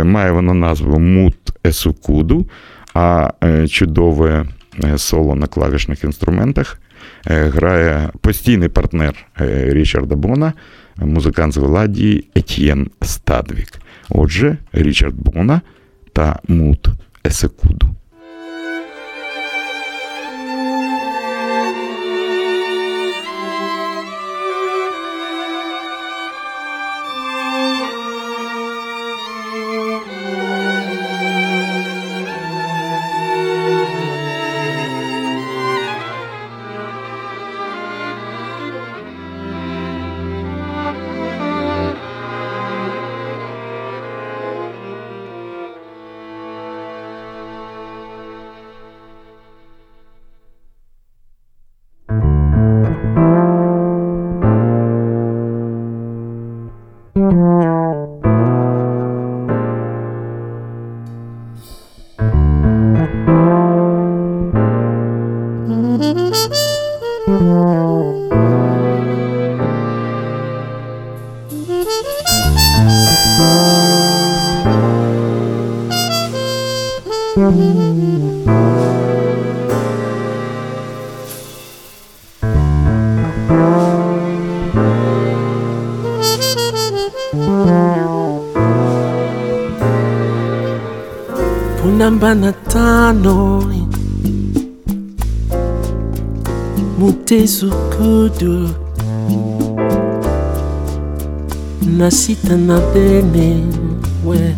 Має 0.03 0.31
вона 0.31 0.53
назву 0.53 0.99
Мут 0.99 1.35
Есукуду, 1.65 2.49
а 2.93 3.31
чудове 3.69 4.45
соло 4.97 5.35
на 5.35 5.47
клавішних 5.47 6.03
інструментах 6.03 6.79
грає 7.25 8.09
постійний 8.21 8.69
партнер 8.69 9.13
Річарда 9.67 10.15
Бона 10.15 10.53
музикант 11.01 11.53
з 11.53 11.57
Голландії 11.57 12.29
Етьєн 12.35 12.89
Стадвік. 13.01 13.81
Отже, 14.09 14.57
Річард 14.73 15.15
Бона 15.15 15.61
та 16.13 16.39
Мут 16.47 16.87
Есекуду. 17.25 17.95
nothing 102.49 102.71
I've 102.71 102.93
been 102.93 103.35
in 103.35 104.01
with 104.25 104.57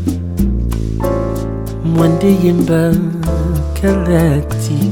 Mwandiyimba 1.85 2.93
kalati 3.81 4.91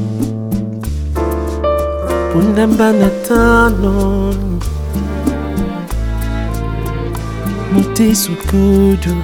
Bundamba 2.33 2.91
natano 2.91 4.33
Mutisu 7.73 8.31
kudu 8.31 9.15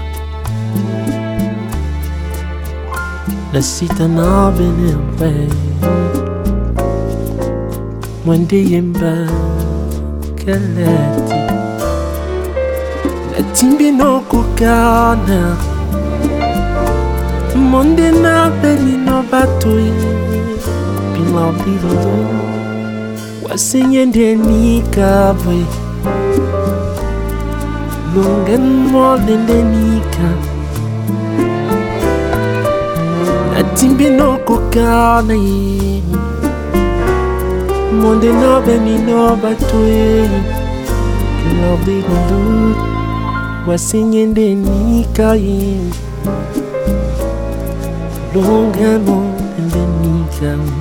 Nasita 3.53 4.07
nabinembe 4.07 5.47
Mwandiyimba 8.25 9.27
kalati 10.45 11.44
natimbi 13.55 13.91
nokokana. 13.91 15.55
Monde 17.55 18.11
na 18.11 18.49
benino 18.61 19.23
bato 19.31 19.69
bima 21.13 21.51
bilolo 21.63 22.25
wasenye 23.49 24.05
ndenikabwe 24.05 25.65
longen 28.15 28.87
mole 28.91 29.37
ndenika 29.43 30.29
natimbi 33.53 34.09
nokokana 34.09 35.33
ye. 35.33 36.01
Monde 38.01 38.33
na 38.33 38.59
benino 38.61 39.35
bato 39.35 39.77
bima 41.41 41.77
bilolo 41.85 42.94
wasinyende 43.67 44.55
nikaye 44.55 45.77
longamo 48.35 49.17
ende 49.59 49.81
nikawe 50.01 50.71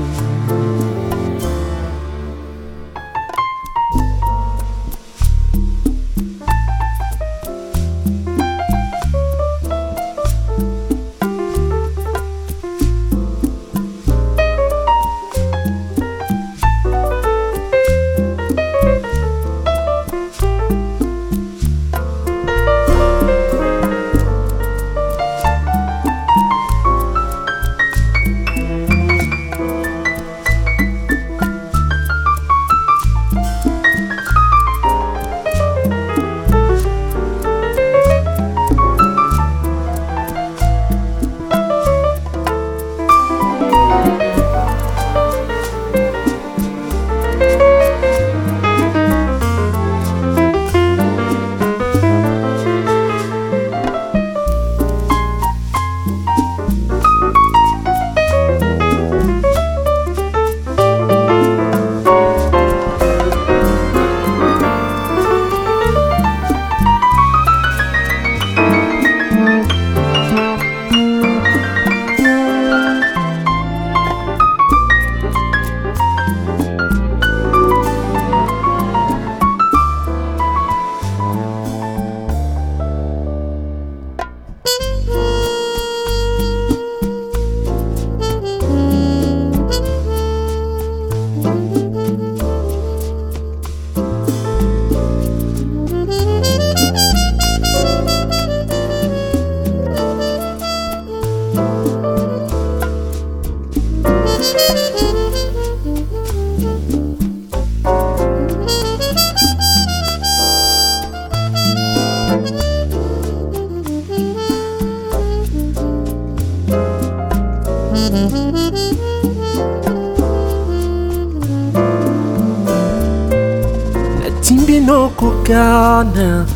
kokokana 125.25 126.47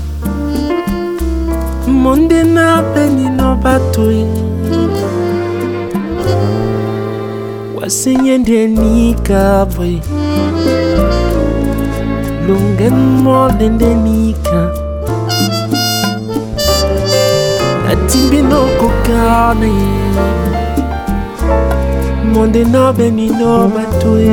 monde 1.87 2.43
na 2.45 2.83
penino 2.95 3.57
batoi. 3.63 4.27
Wasenye 7.77 8.39
ndenikabwe 8.39 10.01
lungenmole 12.49 13.69
ndenika 13.69 14.71
natimbino 17.87 18.61
kokane. 18.81 19.73
Monde 22.35 22.65
na 22.65 22.93
benino 22.93 23.69
batoi. 23.69 24.31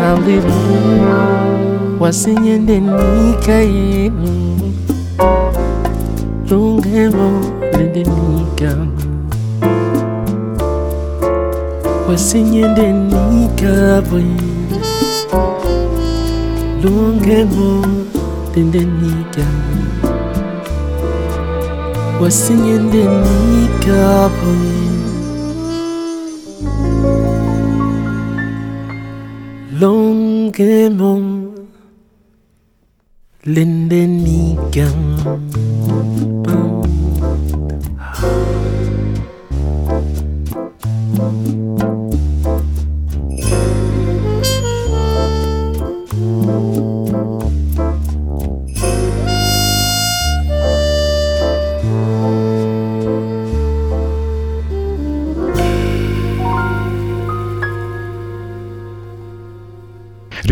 Hallelujah. 0.00 1.69
wasinyende 2.00 2.80
nikayenu 2.80 4.32
lungevo 6.50 7.28
lindenika 7.78 8.72
wasinyende 12.08 12.86
nikabwe 12.92 14.24
lungevo 16.82 17.70
lindenika 18.54 19.46
wasinyende 22.22 23.02
nikabwe 23.24 24.56
Long 29.80 30.50
game 30.52 31.00
on. 31.00 31.29
Linden 33.54 34.26
Egan. 34.26 34.94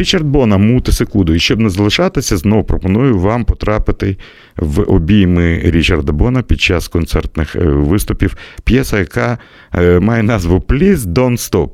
Річард 0.08 0.26
Бона, 0.26 0.58
мути 0.58 0.92
секунду. 0.92 1.34
І 1.34 1.38
щоб 1.38 1.60
не 1.60 1.70
залишатися, 1.70 2.36
знову 2.36 2.64
пропоную 2.64 3.18
вам 3.18 3.44
потрапити 3.44 4.16
в 4.56 4.82
обійми 4.82 5.60
Річарда 5.64 6.12
Бона 6.12 6.42
під 6.42 6.60
час 6.60 6.88
концертних 6.88 7.56
е, 7.56 7.64
виступів. 7.64 8.36
П'єса, 8.64 8.98
яка 8.98 9.38
е, 9.74 10.00
має 10.00 10.22
назву 10.22 10.58
Please 10.58 10.96
Don't 10.96 11.50
Stop. 11.50 11.70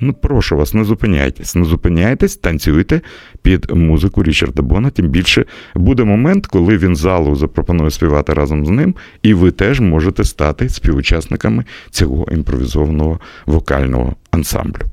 Ну, 0.00 0.12
прошу 0.12 0.56
вас, 0.56 0.74
не 0.74 0.84
зупиняйтесь, 0.84 1.54
не 1.54 1.64
зупиняйтесь, 1.64 2.36
танцюйте 2.36 3.00
під 3.42 3.70
музику 3.70 4.22
Річарда 4.22 4.62
Бона. 4.62 4.90
Тим 4.90 5.08
більше 5.08 5.44
буде 5.74 6.04
момент, 6.04 6.46
коли 6.46 6.78
він 6.78 6.96
залу 6.96 7.36
запропонує 7.36 7.90
співати 7.90 8.32
разом 8.32 8.66
з 8.66 8.68
ним, 8.70 8.94
і 9.22 9.34
ви 9.34 9.50
теж 9.50 9.80
можете 9.80 10.24
стати 10.24 10.68
співучасниками 10.68 11.64
цього 11.90 12.26
імпровізованого 12.32 13.20
вокального 13.46 14.14
ансамблю. 14.30 14.89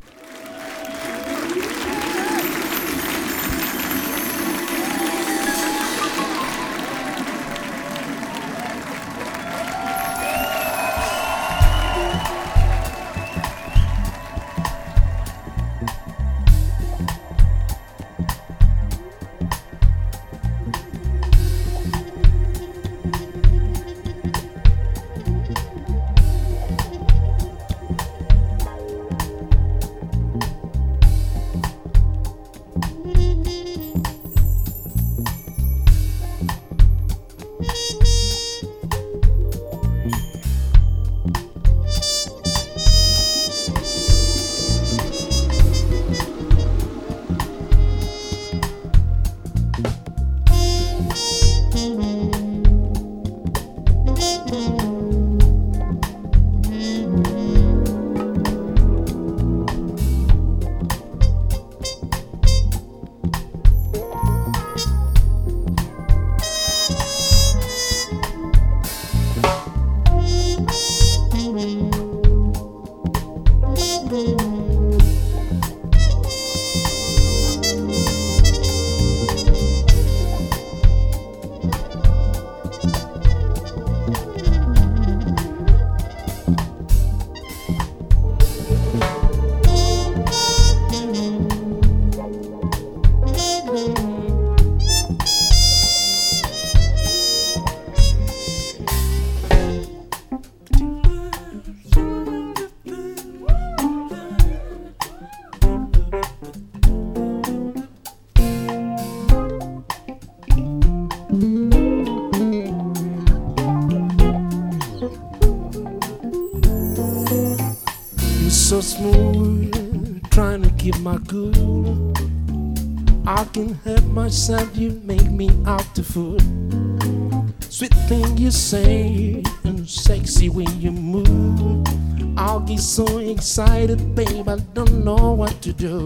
I'll 132.38 132.60
get 132.60 132.80
so 132.80 133.18
excited, 133.18 134.14
babe, 134.14 134.48
I 134.48 134.60
don't 134.74 135.04
know 135.04 135.32
what 135.32 135.60
to 135.64 135.74
do. 135.74 136.06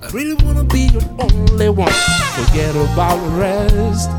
I 0.00 0.10
really 0.12 0.34
wanna 0.44 0.62
be 0.62 0.82
your 0.94 1.02
only 1.18 1.68
one. 1.70 1.90
Forget 1.90 2.74
about 2.76 3.16
the 3.24 3.30
rest. 3.36 4.10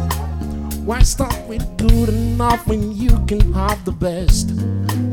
Why 0.83 1.01
start 1.03 1.37
with 1.47 1.63
good 1.77 2.09
enough 2.09 2.67
when 2.67 2.91
you 2.91 3.17
can 3.27 3.53
have 3.53 3.83
the 3.85 3.93
best? 3.93 4.49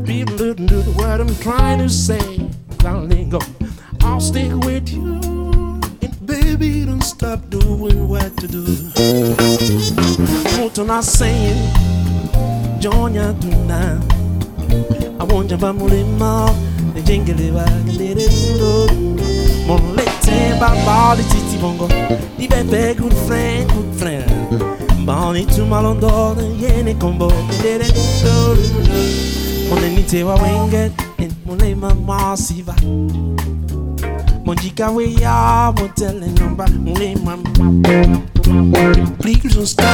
People 0.05 0.35
listen 0.35 0.67
to 0.67 0.81
the 0.81 0.91
word 0.97 1.21
I'm 1.21 1.35
trying 1.37 1.79
to 1.79 1.89
say. 1.89 2.49
Darling. 2.79 3.33
I'll 4.01 4.19
stick 4.19 4.51
with 4.65 4.89
you. 4.89 5.21
And 6.01 6.25
baby, 6.25 6.83
don't 6.85 7.01
stop 7.01 7.49
doing 7.49 8.09
what 8.09 8.35
to 8.37 8.47
do. 8.47 8.63
What 10.59 10.77
am 10.79 10.91
I 10.91 11.01
saying? 11.01 11.71
Want 12.83 13.15
you 13.15 13.21
bamulima 13.21 15.06
onjamba 15.37 15.73
mulema 15.73 16.49
njengele 17.01 17.51
bagelelelo 17.51 18.89
monlete 19.67 20.53
baba 20.59 21.15
de 21.15 21.23
titi 21.23 21.57
bongo 21.61 21.87
di 22.39 22.47
bebe 22.47 22.93
good 22.95 23.13
friend 23.27 23.71
good 23.73 23.93
friend 23.99 24.31
mbani 24.99 25.45
tumalondone 25.45 26.43
yene 26.61 26.93
kombo 26.93 27.31
gelelelo 27.61 28.57
monenite 29.69 30.23
wa 30.23 30.35
wenget 30.35 30.91
en 31.17 31.31
mulema 31.45 31.95
masiva 31.95 32.75
Mondika 34.45 34.89
we 34.91 35.13
ya 35.21 35.73
motel 35.77 36.19
number 36.39 36.69
mulema 36.69 37.37
Please 39.19 39.53
don't 39.53 39.67
stop. 39.67 39.85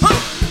Huh? 0.00 0.47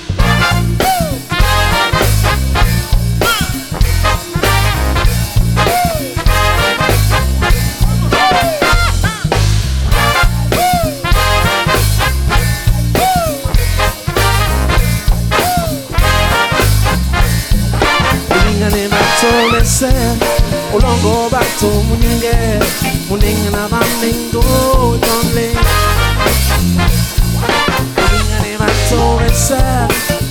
Lese 19.81 20.17
Ulongo 20.73 21.29
bato 21.29 21.67
munyenge 21.67 22.59
Muninga 23.09 23.51
na 23.51 23.67
bandingo 23.69 24.41
donle 25.01 25.51
Ulingane 27.97 28.57
bato 28.57 29.19
lese 29.19 29.61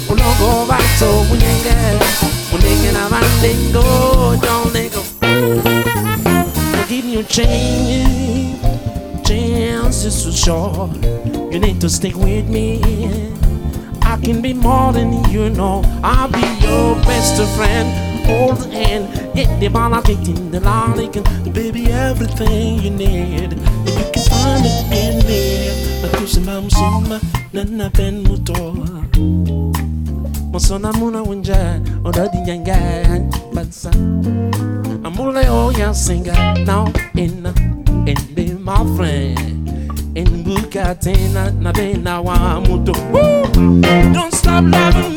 Ulongo 0.09 0.66
bato 0.66 1.24
munyenge 1.28 1.76
Muninga 2.53 2.92
na 2.92 3.09
bandingo 3.09 4.36
donle 4.42 4.90
Give 6.88 7.05
you 7.05 7.20
a 7.20 7.24
chance 7.24 8.61
Chance 9.28 10.05
is 10.05 10.22
so 10.22 10.30
short 10.30 10.90
You 11.53 11.59
need 11.61 11.80
to 11.80 11.88
stick 11.88 12.16
with 12.16 12.49
me. 12.49 12.82
I 14.03 14.16
can 14.22 14.40
be 14.40 14.53
more 14.53 14.92
than 14.92 15.24
you 15.30 15.51
know. 15.51 15.82
I'll 16.03 16.28
be 16.28 16.38
your 16.61 16.94
best 17.07 17.36
friend. 17.57 17.88
Hold 18.26 18.59
the 18.59 18.70
hand, 18.70 19.26
get 19.37 19.61
the 19.61 19.68
ball, 19.68 19.93
in 20.09 20.51
the 20.51 20.61
lolly, 20.61 21.11
and 21.14 21.55
baby, 21.55 21.93
everything 21.93 22.80
you 22.80 22.91
need. 22.91 23.53
You 23.53 24.05
can 24.12 24.24
find 24.32 24.64
it 24.64 24.80
in 24.91 25.16
me. 25.28 26.01
But 26.01 26.18
you 26.20 26.26
see, 26.26 26.41
Mama 26.41 26.68
Sima, 26.68 27.20
Nana 27.53 27.91
Ben 27.91 28.24
Muto. 28.24 28.72
Mosona 30.51 30.91
Muna 30.93 31.22
Winja, 31.22 31.84
or 32.03 32.12
the 32.12 32.28
Yanga, 32.49 33.30
Bansa. 33.53 33.91
Amule, 35.05 35.45
oh, 35.49 35.68
yeah, 35.70 35.93
singer, 35.93 36.32
now 36.64 36.91
in, 37.14 37.45
and 37.45 38.34
be 38.34 38.53
my 38.55 38.78
friend. 38.97 39.39
In 40.16 40.45
Bugatti, 40.45 41.14
na 41.34 41.51
na 41.51 41.72
be 41.72 41.93
na 41.93 42.22
wa 42.22 42.59
muto. 42.64 42.95
Don't 44.14 44.32
stop 44.32 44.64
loving 44.64 45.11
me. 45.11 45.16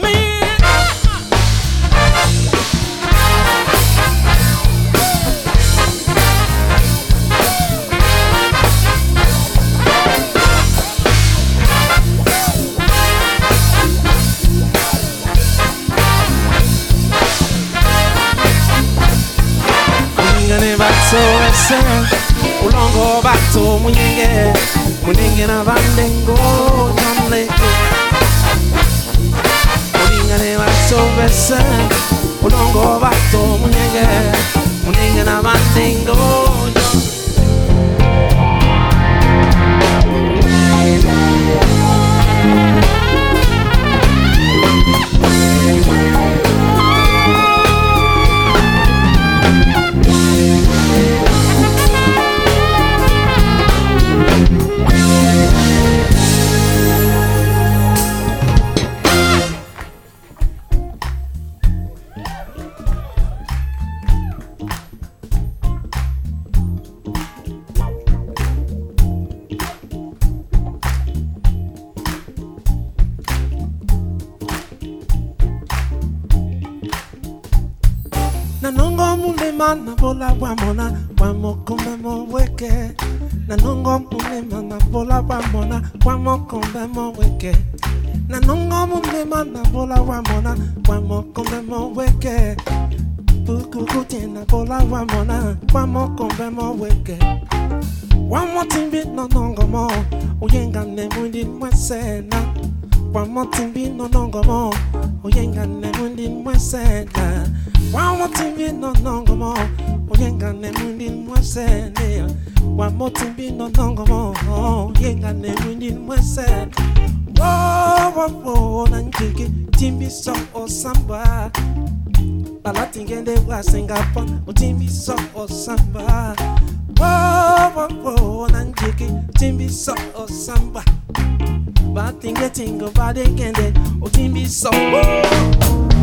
Bad 131.94 132.22
think 132.22 132.40
they 132.40 132.50
think 132.50 132.82
of 132.82 132.94
bad 132.94 133.18
again, 133.18 133.54
they, 133.54 133.74
oh, 134.02 134.10
give 134.10 134.32
me 134.32 134.46
so. 134.46 134.70
Oh. 134.72 136.00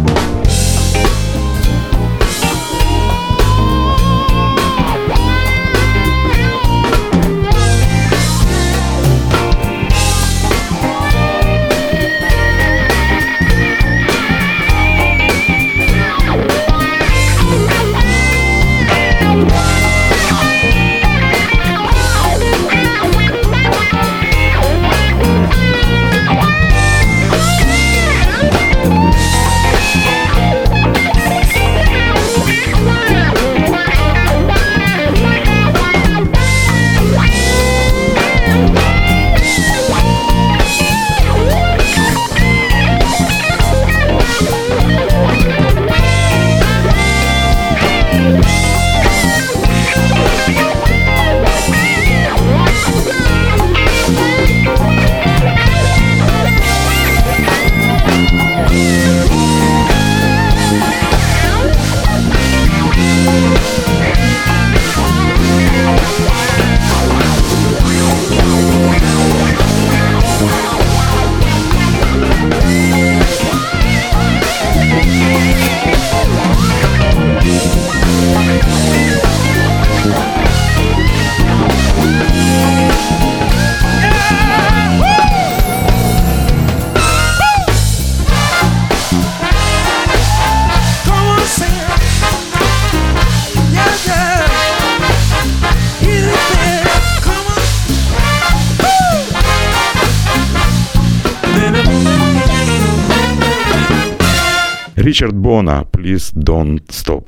Річард 105.17 105.37
Бона 105.37 105.85
Please 105.93 106.35
Don't 106.35 106.81
Stop. 106.91 107.23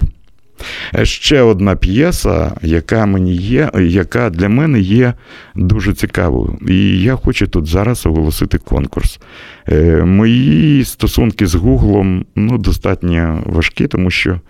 Е, 0.95 1.05
Ще 1.05 1.43
одна 1.43 1.77
п'єса, 1.77 2.53
яка 2.63 3.07
мені 3.07 3.35
є, 3.35 3.71
яка 3.81 4.31
для 4.31 4.49
мене 4.49 4.81
є 4.81 5.15
дуже 5.55 5.93
цікавою. 5.93 6.59
І 6.69 7.03
я 7.03 7.17
хочу 7.17 7.47
тут 7.47 7.67
зараз 7.67 8.07
оголосити 8.07 8.59
конкурс. 8.59 9.21
Е, 9.69 10.05
Мої 10.05 10.85
стосунки 10.85 11.47
з 11.47 11.55
Гуглом 11.55 12.25
ну, 12.37 12.59
достатньо 12.59 13.43
важкі, 13.47 13.87
тому 13.87 14.11
що 14.11 14.41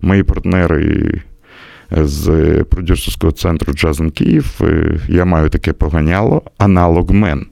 мої 0.00 0.22
партнери 0.22 1.12
з 1.90 2.26
продюсерського 2.70 3.32
центру 3.32 3.72
Джазен 3.72 4.10
Київ, 4.10 4.60
е, 4.60 4.98
я 5.08 5.24
маю 5.24 5.48
таке 5.48 5.72
поганяло, 5.72 6.42
аналогмен. 6.58 7.46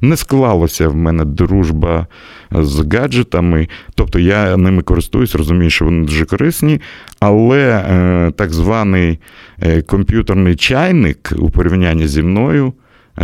Не 0.00 0.16
склалася 0.16 0.88
в 0.88 0.96
мене 0.96 1.24
дружба 1.24 2.06
з 2.50 2.94
гаджетами, 2.94 3.68
тобто 3.94 4.18
я 4.18 4.56
ними 4.56 4.82
користуюсь, 4.82 5.34
розумію, 5.34 5.70
що 5.70 5.84
вони 5.84 6.06
дуже 6.06 6.24
корисні, 6.24 6.80
але 7.20 7.68
е, 7.68 8.30
так 8.36 8.52
званий 8.52 9.18
е, 9.62 9.82
комп'ютерний 9.82 10.56
чайник 10.56 11.32
у 11.38 11.50
порівнянні 11.50 12.06
зі 12.06 12.22
мною 12.22 12.72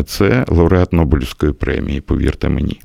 це 0.06 0.44
лауреат 0.48 0.92
Нобелівської 0.92 1.52
премії, 1.52 2.00
повірте 2.00 2.48
мені. 2.48 2.80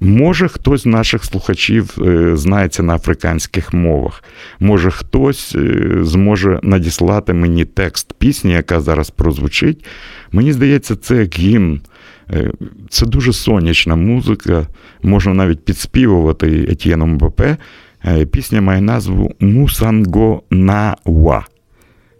Може, 0.00 0.48
хтось 0.48 0.82
з 0.82 0.86
наших 0.86 1.24
слухачів 1.24 1.98
е, 2.06 2.36
знається 2.36 2.82
на 2.82 2.94
африканських 2.94 3.72
мовах. 3.72 4.24
Може, 4.60 4.90
хтось 4.90 5.54
е, 5.54 5.98
зможе 6.02 6.60
надіслати 6.62 7.32
мені 7.32 7.64
текст 7.64 8.12
пісні, 8.18 8.52
яка 8.52 8.80
зараз 8.80 9.10
прозвучить. 9.10 9.84
Мені 10.32 10.52
здається, 10.52 10.96
це 10.96 11.28
гімн. 11.36 11.80
Е, 12.32 12.50
Це 12.88 13.06
дуже 13.06 13.32
сонячна 13.32 13.96
музика, 13.96 14.66
можна 15.02 15.34
навіть 15.34 15.64
підспівувати 15.64 16.66
Етьєном 16.70 17.18
Бапе. 17.18 17.56
Е, 18.04 18.26
Пісня 18.26 18.60
має 18.60 18.80
назву 18.80 19.34
Мусанго 19.40 20.42
Науа. 20.50 21.44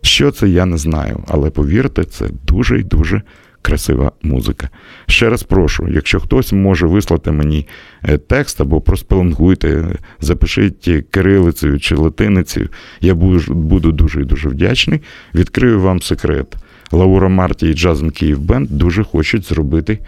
Що 0.03 0.31
це, 0.31 0.49
я 0.49 0.67
не 0.67 0.79
знаю, 0.79 1.25
але 1.29 1.51
повірте, 1.51 2.05
це 2.05 2.29
дуже 2.47 2.81
і 2.81 2.83
дуже 2.83 3.23
красива 3.63 4.13
музика. 4.23 4.69
Ще 5.07 5.31
раз 5.31 5.43
прошу, 5.43 5.89
якщо 5.89 6.21
хтось 6.21 6.53
може 6.53 6.87
вислати 6.87 7.31
мені 7.31 7.69
е, 8.03 8.19
текст 8.19 8.61
або 8.61 8.81
проспеленгуйте, 8.81 9.85
запишіть 10.21 10.91
кирилицею 11.11 11.81
чи 11.81 11.95
латиницею, 11.95 12.69
я 13.01 13.15
буду 13.15 13.93
дуже 13.93 14.23
і 14.23 14.25
дуже 14.25 14.49
вдячний. 14.49 15.01
Відкрию 15.35 15.81
вам 15.81 16.03
секрет. 16.03 16.57
Лаура 16.93 17.29
Марті 17.29 17.71
і 17.71 17.75
Jazz 17.75 17.99
in 17.99 18.11
Kiev 18.11 18.41
Band 18.41 18.69
дуже 18.71 19.05
хочуть 19.05 19.49
зробити 19.49 19.99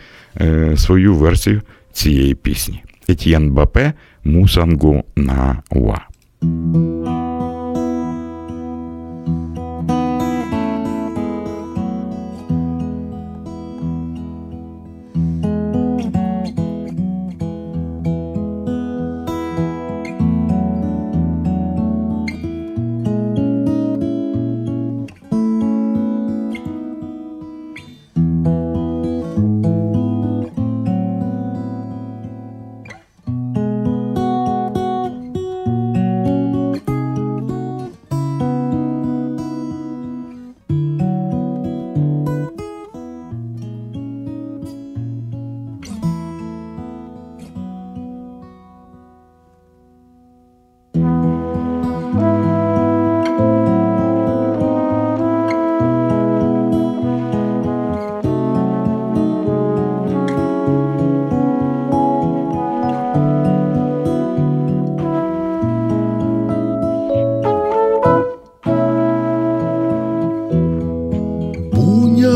е, 0.40 0.76
свою 0.76 1.14
версію 1.14 1.62
цієї 1.92 2.34
пісні. 2.34 2.82
Етьєн 3.08 3.50
Мбапе 3.50 3.92
Musango 4.24 5.04
Na 5.16 5.62
Wa. 5.70 5.98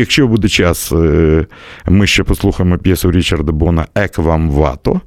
якщо 0.00 0.28
буде 0.28 0.48
час, 0.48 0.92
е, 0.92 1.46
ми 1.86 2.06
ще 2.06 2.24
послухаємо 2.24 2.78
п'єсу 2.78 3.10
Річарда 3.10 3.52
Бона 3.52 3.86
Ек 3.94 4.18
вам 4.18 4.50
вато. 4.50 5.00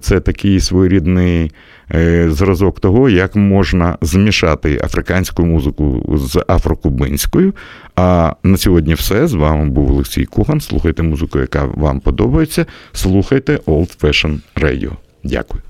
Це 0.00 0.20
такий 0.20 0.60
своєрідний 0.60 1.52
е, 1.94 2.30
зразок 2.30 2.80
того, 2.80 3.08
як 3.08 3.36
можна 3.36 3.98
змішати 4.00 4.80
африканську 4.84 5.44
музику 5.44 6.16
з 6.18 6.44
афрокубинською. 6.48 7.54
А 7.96 8.32
на 8.42 8.56
сьогодні 8.56 8.94
все. 8.94 9.26
З 9.26 9.34
вами 9.34 9.70
був 9.70 9.90
Олексій 9.90 10.24
Куган. 10.24 10.60
Слухайте 10.60 11.02
музику, 11.02 11.38
яка 11.38 11.64
вам 11.64 12.00
подобається. 12.00 12.66
Слухайте 12.92 13.56
Old 13.56 14.00
Fashion 14.00 14.38
Radio. 14.56 14.90
Дякую. 15.24 15.62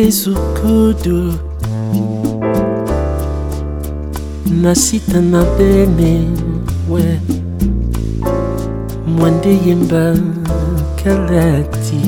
tezukodo 0.00 1.34
nasita 4.62 5.20
na 5.20 5.44
bene 5.58 6.12
we 6.88 7.20
mwande 9.06 9.52
yemba 9.66 10.16
kalati 11.04 12.00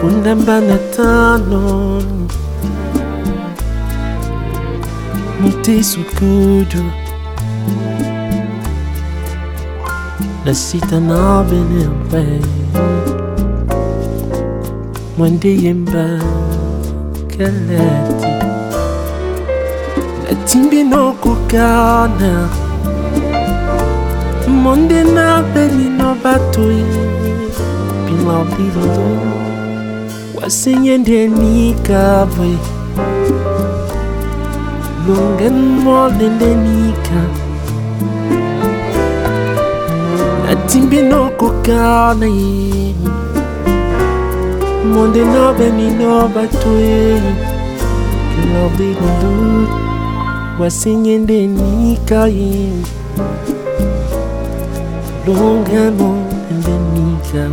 pundamba 0.00 0.60
na 0.60 0.78
tano. 0.96 2.02
Mutezukodo 5.40 6.82
nasita 10.44 11.00
na 11.00 11.44
bene 11.44 11.86
we 12.12 13.13
mwandiyemba 15.18 16.04
kalati 17.32 18.26
atimbi 20.32 20.84
nokukana 20.84 22.48
monde 24.62 25.04
na 25.04 25.42
belino 25.54 26.16
batoi 26.24 26.84
bilabilolo 28.06 29.08
wasenyendenikabwe 30.42 32.50
longen 35.08 35.56
molendenika 35.84 37.20
atimbi 40.52 41.02
nokukana 41.02 42.26
monde 44.84 45.24
nobemino 45.24 46.28
bato 46.28 46.70
e 46.78 47.20
lordi 48.52 48.88
bandu 49.00 49.68
wasinyende 50.60 51.46
nikai 51.46 52.70
longa 55.26 55.84
mo 55.98 56.10
endemika 56.50 57.44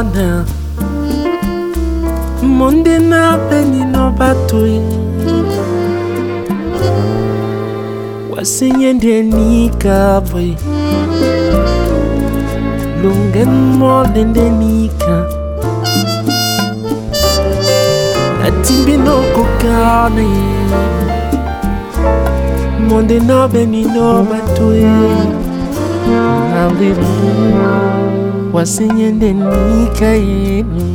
pardon 0.00 0.44
monde 2.42 2.98
na 3.10 3.22
penino 3.48 4.04
batoi 4.18 4.80
wasenyendenika 8.30 10.20
bwe 10.20 10.56
lungemolendenika 13.02 15.14
atimbinokokane 18.46 20.28
monde 22.88 23.20
na 23.20 23.48
benino 23.48 24.26
batoi 24.30 24.86
Hallelujah. 26.50 28.19
wasinyende 28.52 29.32
nikainu 29.32 30.86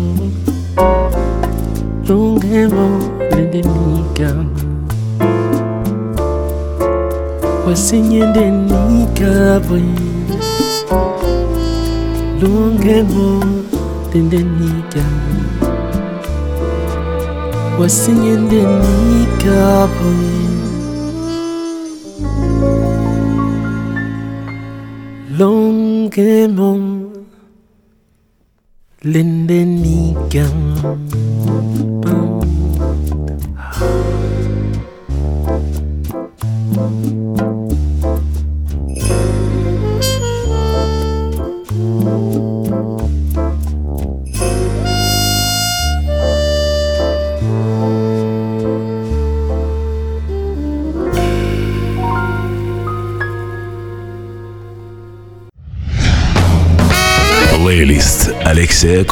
lungelo 2.08 2.88
lindenika 3.36 4.30
wasinyende 7.68 8.52
nikabwe 8.52 9.84
lungelo 12.42 13.44
lindenika 14.14 15.04
wasinyende 17.80 18.62
nikabwe 18.82 20.16
Long 25.38 26.10
game 26.10 26.60
on. 26.60 26.95
Linden 29.06 29.86
Egan. 29.86 31.85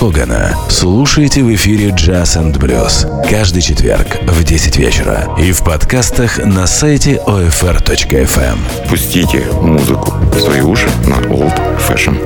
Когана. 0.04 0.54
Слушайте 0.68 1.42
в 1.44 1.56
эфире 1.56 1.92
Jazz 1.92 2.36
and 2.36 2.58
Blues 2.58 3.08
каждый 3.30 3.62
четверг 3.62 4.20
в 4.28 4.44
10 4.44 4.76
вечера 4.76 5.34
и 5.40 5.54
в 5.54 5.64
подкастах 5.64 6.40
на 6.40 6.68
сайте 6.68 7.22
OFR.FM. 7.26 8.90
Пустите 8.90 9.48
музыку 9.62 10.14
в 10.34 10.40
свои 10.42 10.60
уши 10.60 10.90
на 11.08 11.26
Old 11.28 11.58
Fashion 11.80 12.20